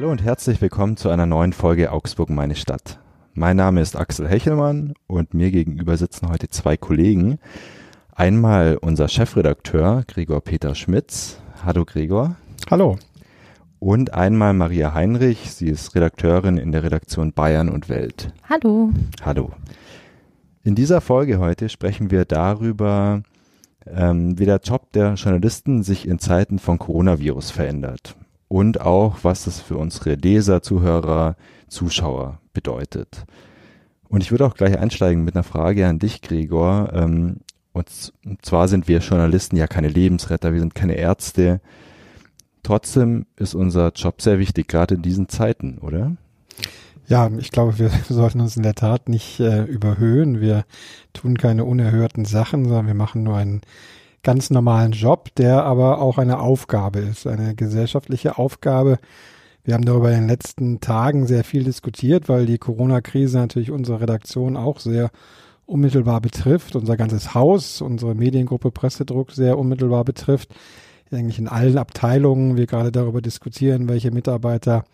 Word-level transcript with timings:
Hallo 0.00 0.12
und 0.12 0.24
herzlich 0.24 0.62
willkommen 0.62 0.96
zu 0.96 1.10
einer 1.10 1.26
neuen 1.26 1.52
Folge 1.52 1.92
Augsburg 1.92 2.30
meine 2.30 2.54
Stadt. 2.54 2.98
Mein 3.34 3.58
Name 3.58 3.82
ist 3.82 3.98
Axel 3.98 4.26
Hechelmann 4.26 4.94
und 5.06 5.34
mir 5.34 5.50
gegenüber 5.50 5.98
sitzen 5.98 6.30
heute 6.30 6.48
zwei 6.48 6.78
Kollegen. 6.78 7.38
Einmal 8.10 8.78
unser 8.80 9.08
Chefredakteur 9.08 10.04
Gregor 10.08 10.40
Peter 10.40 10.74
Schmitz. 10.74 11.42
Hallo 11.66 11.84
Gregor. 11.84 12.36
Hallo. 12.70 12.98
Und 13.78 14.14
einmal 14.14 14.54
Maria 14.54 14.94
Heinrich. 14.94 15.52
Sie 15.52 15.68
ist 15.68 15.94
Redakteurin 15.94 16.56
in 16.56 16.72
der 16.72 16.82
Redaktion 16.82 17.34
Bayern 17.34 17.68
und 17.68 17.90
Welt. 17.90 18.32
Hallo. 18.48 18.92
Hallo. 19.22 19.50
In 20.64 20.76
dieser 20.76 21.02
Folge 21.02 21.38
heute 21.38 21.68
sprechen 21.68 22.10
wir 22.10 22.24
darüber, 22.24 23.20
ähm, 23.86 24.38
wie 24.38 24.46
der 24.46 24.60
Job 24.64 24.92
der 24.92 25.12
Journalisten 25.12 25.82
sich 25.82 26.08
in 26.08 26.18
Zeiten 26.18 26.58
von 26.58 26.78
Coronavirus 26.78 27.50
verändert 27.50 28.16
und 28.50 28.80
auch, 28.80 29.18
was 29.22 29.44
das 29.44 29.60
für 29.60 29.76
unsere 29.76 30.16
Leser, 30.16 30.60
Zuhörer, 30.60 31.36
Zuschauer 31.68 32.40
bedeutet. 32.52 33.24
Und 34.08 34.24
ich 34.24 34.32
würde 34.32 34.44
auch 34.44 34.54
gleich 34.54 34.76
einsteigen 34.76 35.22
mit 35.22 35.36
einer 35.36 35.44
Frage 35.44 35.86
an 35.86 36.00
dich, 36.00 36.20
Gregor. 36.20 36.90
Ähm, 36.92 37.36
und 37.72 37.88
zwar 38.42 38.66
sind 38.66 38.88
wir 38.88 38.98
Journalisten 38.98 39.54
ja 39.54 39.68
keine 39.68 39.86
Lebensretter, 39.86 40.52
wir 40.52 40.58
sind 40.58 40.74
keine 40.74 40.94
Ärzte. 40.94 41.60
Trotzdem 42.64 43.26
ist 43.36 43.54
unser 43.54 43.92
Job 43.92 44.20
sehr 44.20 44.40
wichtig, 44.40 44.66
gerade 44.66 44.96
in 44.96 45.02
diesen 45.02 45.28
Zeiten, 45.28 45.78
oder? 45.78 46.16
Ja, 47.06 47.30
ich 47.38 47.52
glaube, 47.52 47.78
wir 47.78 47.90
sollten 48.08 48.40
uns 48.40 48.56
in 48.56 48.64
der 48.64 48.74
Tat 48.74 49.08
nicht 49.08 49.38
äh, 49.38 49.62
überhöhen. 49.62 50.40
Wir 50.40 50.64
tun 51.12 51.38
keine 51.38 51.64
unerhörten 51.64 52.24
Sachen, 52.24 52.64
sondern 52.64 52.88
wir 52.88 52.94
machen 52.94 53.22
nur 53.22 53.36
einen 53.36 53.60
ganz 54.22 54.50
normalen 54.50 54.92
Job, 54.92 55.34
der 55.36 55.64
aber 55.64 56.00
auch 56.00 56.18
eine 56.18 56.40
Aufgabe 56.40 57.00
ist, 57.00 57.26
eine 57.26 57.54
gesellschaftliche 57.54 58.38
Aufgabe. 58.38 58.98
Wir 59.64 59.74
haben 59.74 59.84
darüber 59.84 60.10
in 60.10 60.20
den 60.20 60.28
letzten 60.28 60.80
Tagen 60.80 61.26
sehr 61.26 61.44
viel 61.44 61.64
diskutiert, 61.64 62.28
weil 62.28 62.46
die 62.46 62.58
Corona-Krise 62.58 63.38
natürlich 63.38 63.70
unsere 63.70 64.00
Redaktion 64.00 64.56
auch 64.56 64.80
sehr 64.80 65.10
unmittelbar 65.66 66.20
betrifft, 66.20 66.76
unser 66.76 66.96
ganzes 66.96 67.34
Haus, 67.34 67.80
unsere 67.80 68.14
Mediengruppe 68.14 68.70
Pressedruck 68.70 69.32
sehr 69.32 69.58
unmittelbar 69.58 70.04
betrifft. 70.04 70.50
Eigentlich 71.12 71.38
in 71.38 71.48
allen 71.48 71.78
Abteilungen 71.78 72.56
wir 72.56 72.66
gerade 72.66 72.92
darüber 72.92 73.20
diskutieren, 73.20 73.88
welche 73.88 74.10
Mitarbeiter 74.10 74.84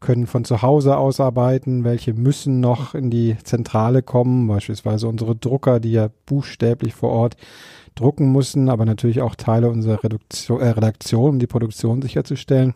können 0.00 0.26
von 0.26 0.44
zu 0.44 0.62
Hause 0.62 0.96
aus 0.96 1.20
arbeiten, 1.20 1.84
welche 1.84 2.14
müssen 2.14 2.60
noch 2.60 2.94
in 2.94 3.10
die 3.10 3.36
Zentrale 3.42 4.02
kommen, 4.02 4.46
beispielsweise 4.46 5.08
unsere 5.08 5.34
Drucker, 5.34 5.80
die 5.80 5.92
ja 5.92 6.08
buchstäblich 6.26 6.94
vor 6.94 7.10
Ort 7.10 7.36
drucken 7.98 8.30
mussten, 8.30 8.68
aber 8.68 8.84
natürlich 8.84 9.20
auch 9.20 9.34
Teile 9.34 9.68
unserer 9.70 10.02
Reduktion, 10.02 10.60
äh, 10.60 10.68
Redaktion, 10.70 11.30
um 11.30 11.38
die 11.38 11.46
Produktion 11.46 12.02
sicherzustellen. 12.02 12.74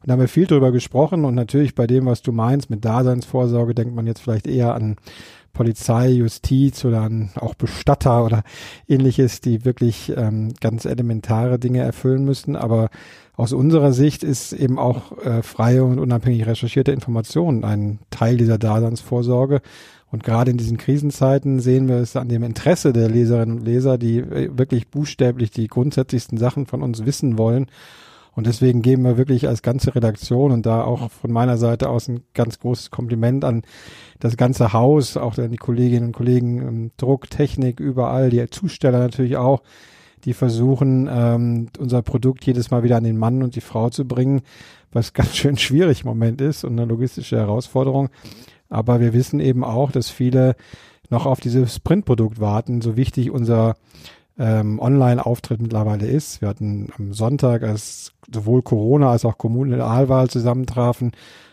Und 0.00 0.08
da 0.08 0.12
haben 0.12 0.20
wir 0.20 0.28
viel 0.28 0.46
drüber 0.46 0.72
gesprochen 0.72 1.24
und 1.24 1.34
natürlich 1.34 1.74
bei 1.74 1.86
dem, 1.86 2.06
was 2.06 2.22
du 2.22 2.32
meinst, 2.32 2.70
mit 2.70 2.84
Daseinsvorsorge, 2.84 3.74
denkt 3.74 3.94
man 3.94 4.06
jetzt 4.06 4.20
vielleicht 4.20 4.46
eher 4.46 4.74
an 4.74 4.96
Polizei, 5.56 6.10
Justiz 6.10 6.84
oder 6.84 7.00
an 7.00 7.30
auch 7.36 7.54
Bestatter 7.54 8.24
oder 8.24 8.42
ähnliches, 8.86 9.40
die 9.40 9.64
wirklich 9.64 10.12
ähm, 10.14 10.52
ganz 10.60 10.84
elementare 10.84 11.58
Dinge 11.58 11.80
erfüllen 11.80 12.26
müssen. 12.26 12.56
Aber 12.56 12.90
aus 13.36 13.54
unserer 13.54 13.92
Sicht 13.92 14.22
ist 14.22 14.52
eben 14.52 14.78
auch 14.78 15.16
äh, 15.24 15.42
freie 15.42 15.82
und 15.82 15.98
unabhängig 15.98 16.46
recherchierte 16.46 16.92
Information 16.92 17.64
ein 17.64 18.00
Teil 18.10 18.36
dieser 18.36 18.58
Daseinsvorsorge. 18.58 19.62
Und 20.10 20.22
gerade 20.22 20.50
in 20.50 20.56
diesen 20.56 20.76
Krisenzeiten 20.76 21.60
sehen 21.60 21.88
wir 21.88 21.96
es 21.96 22.16
an 22.16 22.28
dem 22.28 22.42
Interesse 22.42 22.92
der 22.92 23.08
Leserinnen 23.08 23.58
und 23.58 23.64
Leser, 23.64 23.98
die 23.98 24.18
äh, 24.18 24.56
wirklich 24.56 24.88
buchstäblich 24.88 25.50
die 25.50 25.66
grundsätzlichsten 25.66 26.38
Sachen 26.38 26.66
von 26.66 26.82
uns 26.82 27.04
wissen 27.04 27.38
wollen. 27.38 27.66
Und 28.36 28.46
deswegen 28.46 28.82
geben 28.82 29.02
wir 29.02 29.16
wirklich 29.16 29.48
als 29.48 29.62
ganze 29.62 29.94
Redaktion 29.94 30.52
und 30.52 30.66
da 30.66 30.84
auch 30.84 31.10
von 31.10 31.32
meiner 31.32 31.56
Seite 31.56 31.88
aus 31.88 32.06
ein 32.06 32.20
ganz 32.34 32.58
großes 32.58 32.90
Kompliment 32.90 33.44
an 33.44 33.62
das 34.20 34.36
ganze 34.36 34.74
Haus, 34.74 35.16
auch 35.16 35.38
an 35.38 35.50
die 35.50 35.56
Kolleginnen 35.56 36.08
und 36.08 36.12
Kollegen, 36.12 36.92
Druck, 36.98 37.30
Technik, 37.30 37.80
überall, 37.80 38.28
die 38.28 38.46
Zusteller 38.50 38.98
natürlich 38.98 39.38
auch, 39.38 39.62
die 40.26 40.34
versuchen, 40.34 41.08
ähm, 41.10 41.68
unser 41.78 42.02
Produkt 42.02 42.44
jedes 42.44 42.70
Mal 42.70 42.82
wieder 42.82 42.98
an 42.98 43.04
den 43.04 43.16
Mann 43.16 43.42
und 43.42 43.56
die 43.56 43.62
Frau 43.62 43.88
zu 43.88 44.06
bringen, 44.06 44.42
was 44.92 45.12
ganz 45.14 45.34
schön 45.34 45.56
schwierig 45.56 46.02
im 46.02 46.08
Moment 46.08 46.42
ist 46.42 46.62
und 46.62 46.72
eine 46.72 46.84
logistische 46.84 47.38
Herausforderung. 47.38 48.10
Aber 48.68 49.00
wir 49.00 49.12
wissen 49.12 49.40
eben 49.40 49.64
auch, 49.64 49.90
dass 49.90 50.10
viele 50.10 50.56
noch 51.10 51.26
auf 51.26 51.40
dieses 51.40 51.78
Printprodukt 51.80 52.40
warten, 52.40 52.80
so 52.80 52.96
wichtig 52.96 53.30
unser 53.30 53.76
ähm, 54.38 54.78
Online-Auftritt 54.78 55.62
mittlerweile 55.62 56.06
ist. 56.06 56.40
Wir 56.40 56.48
hatten 56.48 56.88
am 56.98 57.12
Sonntag, 57.12 57.62
als 57.62 58.12
sowohl 58.32 58.62
Corona 58.62 59.10
als 59.10 59.24
auch 59.24 59.38
Kommunalwahl 59.38 60.28
zusammentrafen, 60.28 61.12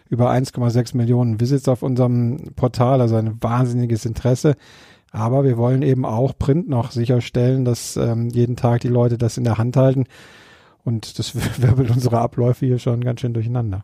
über 0.09 0.31
1,6 0.31 0.95
Millionen 0.97 1.39
Visits 1.39 1.67
auf 1.67 1.81
unserem 1.81 2.51
Portal, 2.55 3.01
also 3.01 3.15
ein 3.15 3.41
wahnsinniges 3.41 4.05
Interesse. 4.05 4.55
Aber 5.11 5.43
wir 5.43 5.57
wollen 5.57 5.83
eben 5.83 6.05
auch 6.05 6.37
Print 6.37 6.67
noch 6.67 6.91
sicherstellen, 6.91 7.65
dass 7.65 7.97
ähm, 7.97 8.29
jeden 8.29 8.55
Tag 8.55 8.81
die 8.81 8.87
Leute 8.89 9.17
das 9.17 9.37
in 9.37 9.43
der 9.43 9.57
Hand 9.57 9.77
halten. 9.77 10.05
Und 10.83 11.19
das 11.19 11.35
wirbelt 11.61 11.91
unsere 11.91 12.19
Abläufe 12.19 12.65
hier 12.65 12.79
schon 12.79 13.01
ganz 13.01 13.21
schön 13.21 13.33
durcheinander. 13.33 13.83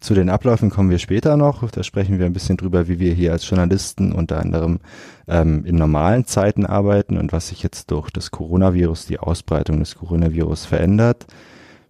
Zu 0.00 0.14
den 0.14 0.30
Abläufen 0.30 0.70
kommen 0.70 0.90
wir 0.90 0.98
später 0.98 1.36
noch. 1.36 1.68
Da 1.70 1.82
sprechen 1.82 2.18
wir 2.18 2.26
ein 2.26 2.32
bisschen 2.32 2.56
drüber, 2.56 2.86
wie 2.86 3.00
wir 3.00 3.12
hier 3.12 3.32
als 3.32 3.48
Journalisten 3.48 4.12
unter 4.12 4.38
anderem 4.38 4.78
ähm, 5.26 5.64
in 5.64 5.74
normalen 5.74 6.24
Zeiten 6.24 6.64
arbeiten 6.64 7.18
und 7.18 7.32
was 7.32 7.48
sich 7.48 7.64
jetzt 7.64 7.90
durch 7.90 8.10
das 8.10 8.30
Coronavirus, 8.30 9.06
die 9.06 9.18
Ausbreitung 9.18 9.80
des 9.80 9.96
Coronavirus 9.96 10.66
verändert. 10.66 11.26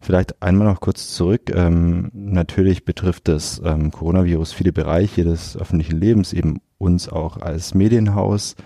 Vielleicht 0.00 0.42
einmal 0.42 0.68
noch 0.68 0.80
kurz 0.80 1.14
zurück. 1.14 1.50
Ähm, 1.54 2.10
natürlich 2.14 2.86
betrifft 2.86 3.28
das 3.28 3.60
ähm, 3.62 3.90
Coronavirus 3.90 4.52
viele 4.52 4.72
Bereiche 4.72 5.24
des 5.24 5.56
öffentlichen 5.56 5.98
Lebens, 5.98 6.32
eben 6.32 6.60
uns 6.78 7.10
auch 7.10 7.36
als 7.36 7.74
Medienhaus. 7.74 8.56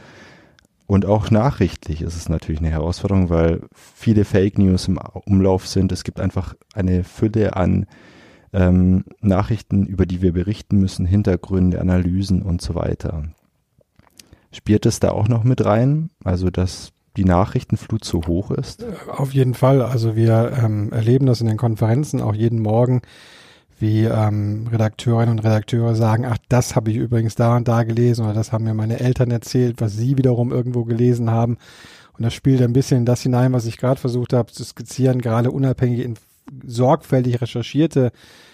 Und 0.86 1.06
auch 1.06 1.30
nachrichtlich 1.30 2.02
ist 2.02 2.16
es 2.16 2.28
natürlich 2.28 2.60
eine 2.60 2.70
Herausforderung, 2.70 3.30
weil 3.30 3.62
viele 3.74 4.24
Fake 4.24 4.58
News 4.58 4.86
im 4.86 4.98
Umlauf 4.98 5.66
sind. 5.66 5.90
Es 5.90 6.04
gibt 6.04 6.20
einfach 6.20 6.54
eine 6.74 7.02
Fülle 7.02 7.56
an 7.56 7.86
ähm, 8.52 9.04
Nachrichten, 9.20 9.86
über 9.86 10.06
die 10.06 10.22
wir 10.22 10.32
berichten 10.32 10.78
müssen, 10.78 11.06
Hintergründe, 11.06 11.80
Analysen 11.80 12.42
und 12.42 12.60
so 12.60 12.74
weiter. 12.74 13.24
Spielt 14.52 14.84
es 14.84 15.00
da 15.00 15.10
auch 15.10 15.28
noch 15.28 15.44
mit 15.44 15.64
rein? 15.64 16.10
Also, 16.24 16.50
dass 16.50 16.92
die 17.16 17.24
Nachrichtenflut 17.24 18.04
so 18.04 18.22
hoch 18.26 18.50
ist? 18.50 18.84
Auf 19.08 19.32
jeden 19.32 19.54
Fall. 19.54 19.82
Also 19.82 20.16
wir 20.16 20.52
ähm, 20.62 20.92
erleben 20.92 21.26
das 21.26 21.40
in 21.40 21.46
den 21.46 21.56
Konferenzen 21.56 22.20
auch 22.20 22.34
jeden 22.34 22.60
Morgen, 22.60 23.02
wie 23.78 24.04
ähm, 24.04 24.66
Redakteurinnen 24.70 25.30
und 25.30 25.44
Redakteure 25.44 25.94
sagen, 25.94 26.24
ach, 26.24 26.38
das 26.48 26.76
habe 26.76 26.90
ich 26.90 26.96
übrigens 26.96 27.34
da 27.34 27.56
und 27.56 27.68
da 27.68 27.82
gelesen 27.82 28.24
oder 28.24 28.34
das 28.34 28.52
haben 28.52 28.64
mir 28.64 28.74
meine 28.74 29.00
Eltern 29.00 29.30
erzählt, 29.30 29.80
was 29.80 29.96
sie 29.96 30.16
wiederum 30.16 30.52
irgendwo 30.52 30.84
gelesen 30.84 31.30
haben. 31.30 31.58
Und 32.16 32.24
das 32.24 32.34
spielt 32.34 32.62
ein 32.62 32.72
bisschen 32.72 32.98
in 32.98 33.06
das 33.06 33.22
hinein, 33.22 33.52
was 33.52 33.66
ich 33.66 33.78
gerade 33.78 34.00
versucht 34.00 34.32
habe 34.32 34.52
zu 34.52 34.64
skizzieren, 34.64 35.20
gerade 35.20 35.50
unabhängig 35.50 36.00
in 36.00 36.16
sorgfältig 36.64 37.40
recherchierte 37.40 38.12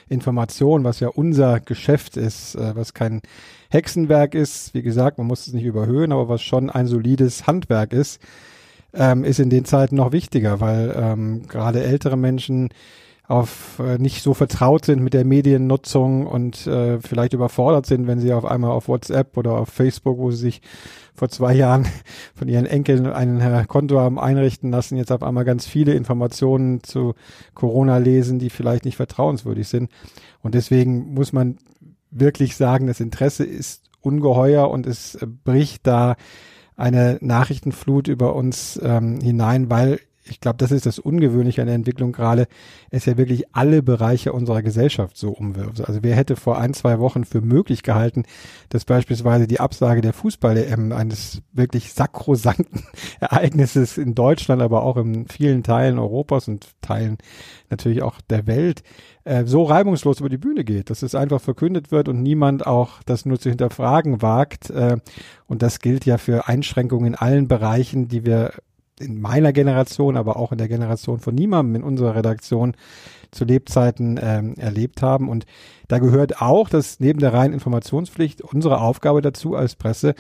Information, 0.09 0.85
was 0.85 1.01
ja 1.01 1.09
unser 1.09 1.61
Geschäft 1.61 2.17
ist, 2.17 2.55
äh, 2.55 2.75
was 2.75 2.95
kein 2.95 3.21
Hexenwerk 3.71 4.35
ist, 4.35 4.73
wie 4.75 4.83
gesagt, 4.83 5.19
man 5.19 5.27
muss 5.27 5.47
es 5.47 5.53
nicht 5.53 5.65
überhöhen, 5.65 6.13
aber 6.13 6.29
was 6.29 6.43
schon 6.43 6.71
ein 6.71 6.87
solides 6.87 7.47
Handwerk 7.47 7.93
ist, 7.93 8.21
ähm, 8.95 9.25
ist 9.25 9.39
in 9.39 9.51
den 9.51 9.65
Zeiten 9.65 9.97
noch 9.97 10.13
wichtiger, 10.13 10.61
weil 10.61 10.95
ähm, 10.97 11.47
gerade 11.47 11.83
ältere 11.83 12.17
Menschen 12.17 12.71
auf 13.29 13.79
äh, 13.79 13.99
nicht 13.99 14.23
so 14.23 14.33
vertraut 14.33 14.87
sind 14.87 15.03
mit 15.03 15.13
der 15.13 15.27
Mediennutzung 15.27 16.27
und 16.27 16.67
äh, 16.67 16.99
vielleicht 16.99 17.35
überfordert 17.35 17.85
sind, 17.85 18.07
wenn 18.07 18.21
sie 18.21 18.33
auf 18.33 18.47
einmal 18.47 18.71
auf 18.71 18.89
WhatsApp 18.89 19.37
oder 19.37 19.53
auf 19.53 19.69
Facebook, 19.69 20.17
wo 20.17 20.31
sie 20.31 20.39
sich 20.39 20.63
vor 21.15 21.29
zwei 21.29 21.53
Jahren 21.53 21.87
von 22.35 22.49
ihren 22.49 22.65
Enkeln 22.65 23.07
ein 23.07 23.39
äh, 23.41 23.65
Konto 23.69 24.01
haben 24.01 24.19
einrichten 24.19 24.71
lassen, 24.71 24.97
jetzt 24.97 25.13
auf 25.13 25.23
einmal 25.23 25.45
ganz 25.45 25.67
viele 25.67 25.93
Informationen 25.93 26.83
zu 26.83 27.15
Corona 27.53 27.99
lesen, 27.99 28.39
die 28.39 28.49
vielleicht 28.49 28.87
nicht 28.87 28.97
vertrauenswürdig 28.97 29.69
sind. 29.69 29.91
Und 30.41 30.55
deswegen 30.55 31.13
muss 31.13 31.35
man 31.35 31.59
wirklich 32.11 32.57
sagen, 32.57 32.87
das 32.87 32.99
Interesse 32.99 33.45
ist 33.45 33.85
ungeheuer 34.01 34.71
und 34.71 34.87
es 34.87 35.19
bricht 35.45 35.87
da 35.87 36.17
eine 36.77 37.19
Nachrichtenflut 37.21 38.09
über 38.09 38.35
uns 38.35 38.81
ähm, 38.83 39.21
hinein, 39.21 39.69
weil 39.69 40.01
ich 40.29 40.41
glaube, 40.41 40.59
das 40.59 40.71
ist 40.71 40.87
das 40.87 40.99
Ungewöhnliche 40.99 41.61
an 41.61 41.67
der 41.67 41.75
Entwicklung 41.75 42.13
gerade, 42.13 42.47
es 42.91 43.07
ja 43.07 43.17
wirklich 43.17 43.55
alle 43.55 43.83
Bereiche 43.83 44.33
unserer 44.33 44.63
Gesellschaft 44.63 45.17
so 45.17 45.31
umwirft. 45.31 45.87
Also 45.87 46.03
wer 46.03 46.17
hätte 46.17 46.37
vor 46.37 46.59
ein, 46.59 46.75
zwei 46.75 46.99
Wochen 46.99 47.25
für 47.25 47.41
möglich 47.41 47.83
gehalten, 47.83 48.25
dass 48.69 48.85
beispielsweise 48.85 49.47
die 49.47 49.61
Absage 49.61 50.01
der 50.01 50.13
Fußball-EM 50.13 50.93
eines 50.93 51.43
wirklich 51.53 51.93
sakrosankten 51.93 52.83
Ereignisses 53.21 53.99
in 53.99 54.15
Deutschland, 54.15 54.63
aber 54.63 54.83
auch 54.83 54.97
in 54.97 55.27
vielen 55.29 55.63
Teilen 55.63 55.99
Europas 55.99 56.49
und 56.49 56.69
Teilen 56.81 57.19
natürlich 57.71 58.03
auch 58.03 58.21
der 58.23 58.47
Welt, 58.47 58.83
äh, 59.25 59.45
so 59.45 59.65
reibungslos 59.65 60.21
über 60.21 60.29
die 60.31 60.39
Bühne 60.39 60.65
geht, 60.65 60.91
dass 60.91 61.03
es 61.03 61.15
einfach 61.15 61.41
verkündet 61.41 61.91
wird 61.91 62.09
und 62.09 62.23
niemand 62.23 62.67
auch 62.67 63.03
das 63.05 63.27
nur 63.27 63.39
zu 63.39 63.51
hinterfragen 63.51 64.23
wagt. 64.23 64.71
Äh, 64.71 64.97
und 65.47 65.63
das 65.63 65.81
gilt 65.81 66.07
ja 66.07 66.17
für 66.17 66.49
Einschränkungen 66.49 67.09
in 67.09 67.15
allen 67.15 67.47
Bereichen, 67.47 68.09
die 68.09 68.25
wir 68.25 68.53
in 69.01 69.21
meiner 69.21 69.53
Generation, 69.53 70.17
aber 70.17 70.37
auch 70.37 70.53
in 70.53 70.59
der 70.59 70.69
Generation 70.69 71.21
von 71.21 71.35
niemandem 71.35 71.77
in 71.77 71.83
unserer 71.83 72.15
Redaktion 72.15 72.75
zu 73.31 73.45
Lebzeiten 73.45 74.19
ähm, 74.23 74.55
erlebt 74.57 75.03
haben. 75.03 75.29
Und 75.29 75.47
da 75.89 75.99
gehört 75.99 76.41
auch, 76.41 76.69
dass 76.69 77.01
neben 77.01 77.21
der 77.21 77.33
reinen 77.33 77.55
Informationspflicht 77.55 78.41
unsere 78.43 78.81
Aufgabe 78.81 79.23
dazu 79.23 79.55
als 79.55 79.77
Presse, 79.77 80.15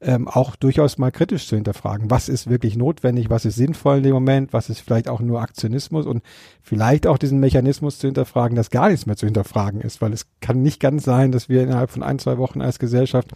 ähm, 0.00 0.28
auch 0.28 0.56
durchaus 0.56 0.98
mal 0.98 1.10
kritisch 1.10 1.48
zu 1.48 1.56
hinterfragen. 1.56 2.10
Was 2.10 2.28
ist 2.28 2.50
wirklich 2.50 2.76
notwendig? 2.76 3.30
Was 3.30 3.46
ist 3.46 3.56
sinnvoll 3.56 3.98
in 3.98 4.02
dem 4.02 4.12
Moment? 4.12 4.52
Was 4.52 4.68
ist 4.68 4.80
vielleicht 4.80 5.08
auch 5.08 5.20
nur 5.20 5.40
Aktionismus? 5.40 6.06
Und 6.06 6.22
vielleicht 6.62 7.06
auch 7.06 7.16
diesen 7.16 7.40
Mechanismus 7.40 7.98
zu 7.98 8.08
hinterfragen, 8.08 8.56
dass 8.56 8.70
gar 8.70 8.90
nichts 8.90 9.06
mehr 9.06 9.16
zu 9.16 9.26
hinterfragen 9.26 9.80
ist, 9.80 10.02
weil 10.02 10.12
es 10.12 10.26
kann 10.40 10.62
nicht 10.62 10.80
ganz 10.80 11.04
sein, 11.04 11.32
dass 11.32 11.48
wir 11.48 11.62
innerhalb 11.62 11.90
von 11.90 12.02
ein, 12.02 12.18
zwei 12.18 12.36
Wochen 12.36 12.60
als 12.60 12.78
Gesellschaft 12.78 13.30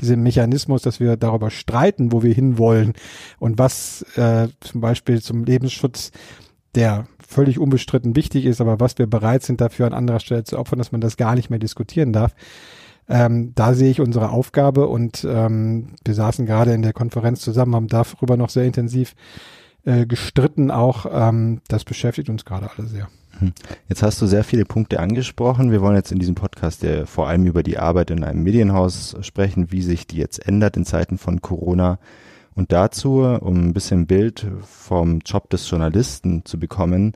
diesen 0.00 0.22
Mechanismus, 0.22 0.82
dass 0.82 1.00
wir 1.00 1.16
darüber 1.16 1.50
streiten, 1.50 2.12
wo 2.12 2.22
wir 2.22 2.32
hinwollen 2.32 2.92
und 3.40 3.58
was 3.58 4.02
äh, 4.16 4.48
zum 4.60 4.80
Beispiel 4.80 5.20
zum 5.20 5.44
Lebensschutz 5.44 6.12
der 6.76 7.06
völlig 7.26 7.58
unbestritten 7.58 8.14
wichtig 8.14 8.46
ist, 8.46 8.60
aber 8.60 8.78
was 8.78 8.98
wir 8.98 9.06
bereit 9.06 9.42
sind 9.42 9.60
dafür 9.60 9.86
an 9.86 9.94
anderer 9.94 10.20
Stelle 10.20 10.44
zu 10.44 10.58
opfern, 10.58 10.78
dass 10.78 10.92
man 10.92 11.00
das 11.00 11.16
gar 11.16 11.34
nicht 11.34 11.50
mehr 11.50 11.58
diskutieren 11.58 12.12
darf. 12.12 12.34
Ähm, 13.08 13.52
da 13.54 13.74
sehe 13.74 13.90
ich 13.90 14.00
unsere 14.00 14.30
Aufgabe 14.30 14.88
und 14.88 15.26
ähm, 15.28 15.88
wir 16.04 16.14
saßen 16.14 16.46
gerade 16.46 16.72
in 16.72 16.82
der 16.82 16.92
Konferenz 16.92 17.40
zusammen, 17.40 17.74
haben 17.74 17.88
darüber 17.88 18.36
noch 18.36 18.48
sehr 18.48 18.64
intensiv 18.64 19.14
äh, 19.84 20.06
gestritten 20.06 20.70
auch. 20.70 21.06
Ähm, 21.10 21.60
das 21.68 21.84
beschäftigt 21.84 22.30
uns 22.30 22.44
gerade 22.44 22.70
alle 22.76 22.86
sehr. 22.88 23.08
Hm. 23.38 23.52
Jetzt 23.88 24.02
hast 24.02 24.22
du 24.22 24.26
sehr 24.26 24.44
viele 24.44 24.64
Punkte 24.64 25.00
angesprochen. 25.00 25.70
Wir 25.70 25.80
wollen 25.80 25.96
jetzt 25.96 26.12
in 26.12 26.18
diesem 26.18 26.34
Podcast 26.34 26.82
ja 26.82 27.04
vor 27.04 27.28
allem 27.28 27.46
über 27.46 27.62
die 27.62 27.78
Arbeit 27.78 28.10
in 28.10 28.24
einem 28.24 28.42
Medienhaus 28.42 29.16
sprechen, 29.20 29.70
wie 29.70 29.82
sich 29.82 30.06
die 30.06 30.16
jetzt 30.16 30.46
ändert 30.46 30.76
in 30.76 30.84
Zeiten 30.84 31.18
von 31.18 31.42
Corona. 31.42 31.98
Und 32.54 32.72
dazu, 32.72 33.20
um 33.22 33.68
ein 33.68 33.72
bisschen 33.72 34.06
Bild 34.06 34.46
vom 34.62 35.20
Job 35.24 35.50
des 35.50 35.68
Journalisten 35.68 36.44
zu 36.44 36.58
bekommen, 36.58 37.12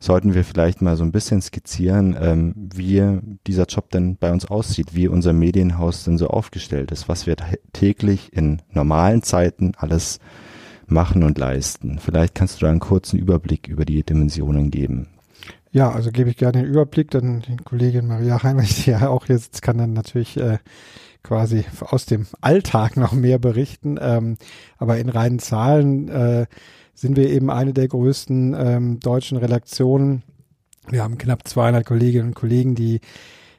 sollten 0.00 0.34
wir 0.34 0.44
vielleicht 0.44 0.80
mal 0.80 0.96
so 0.96 1.04
ein 1.04 1.12
bisschen 1.12 1.42
skizzieren, 1.42 2.16
ähm, 2.18 2.54
wie 2.56 3.18
dieser 3.46 3.66
Job 3.66 3.90
denn 3.90 4.16
bei 4.16 4.30
uns 4.32 4.46
aussieht, 4.46 4.94
wie 4.94 5.08
unser 5.08 5.32
Medienhaus 5.32 6.04
denn 6.04 6.18
so 6.18 6.28
aufgestellt 6.28 6.92
ist, 6.92 7.08
was 7.08 7.26
wir 7.26 7.36
täglich 7.72 8.32
in 8.32 8.62
normalen 8.70 9.22
Zeiten 9.22 9.72
alles 9.76 10.20
machen 10.86 11.22
und 11.22 11.36
leisten. 11.36 11.98
Vielleicht 11.98 12.34
kannst 12.34 12.56
du 12.56 12.66
da 12.66 12.70
einen 12.70 12.80
kurzen 12.80 13.18
Überblick 13.18 13.68
über 13.68 13.84
die 13.84 14.02
Dimensionen 14.02 14.70
geben. 14.70 15.08
Ja, 15.70 15.90
also 15.90 16.10
gebe 16.10 16.30
ich 16.30 16.36
gerne 16.38 16.62
den 16.62 16.70
Überblick, 16.70 17.10
dann 17.10 17.42
die 17.42 17.56
Kollegin 17.56 18.06
Maria 18.06 18.42
Heinrich, 18.42 18.84
die 18.84 18.90
ja 18.90 19.08
auch 19.08 19.26
jetzt 19.26 19.60
kann 19.60 19.76
dann 19.76 19.92
natürlich 19.92 20.38
äh, 20.38 20.58
quasi 21.22 21.64
aus 21.80 22.06
dem 22.06 22.26
Alltag 22.40 22.96
noch 22.96 23.12
mehr 23.12 23.38
berichten. 23.38 23.98
Ähm, 24.00 24.36
aber 24.78 24.98
in 24.98 25.08
reinen 25.08 25.38
Zahlen 25.38 26.08
äh, 26.08 26.46
sind 26.94 27.16
wir 27.16 27.30
eben 27.30 27.50
eine 27.50 27.72
der 27.72 27.88
größten 27.88 28.56
ähm, 28.58 29.00
deutschen 29.00 29.38
Redaktionen. 29.38 30.22
Wir 30.88 31.02
haben 31.02 31.18
knapp 31.18 31.46
200 31.46 31.84
Kolleginnen 31.84 32.28
und 32.28 32.34
Kollegen, 32.34 32.74
die 32.74 33.00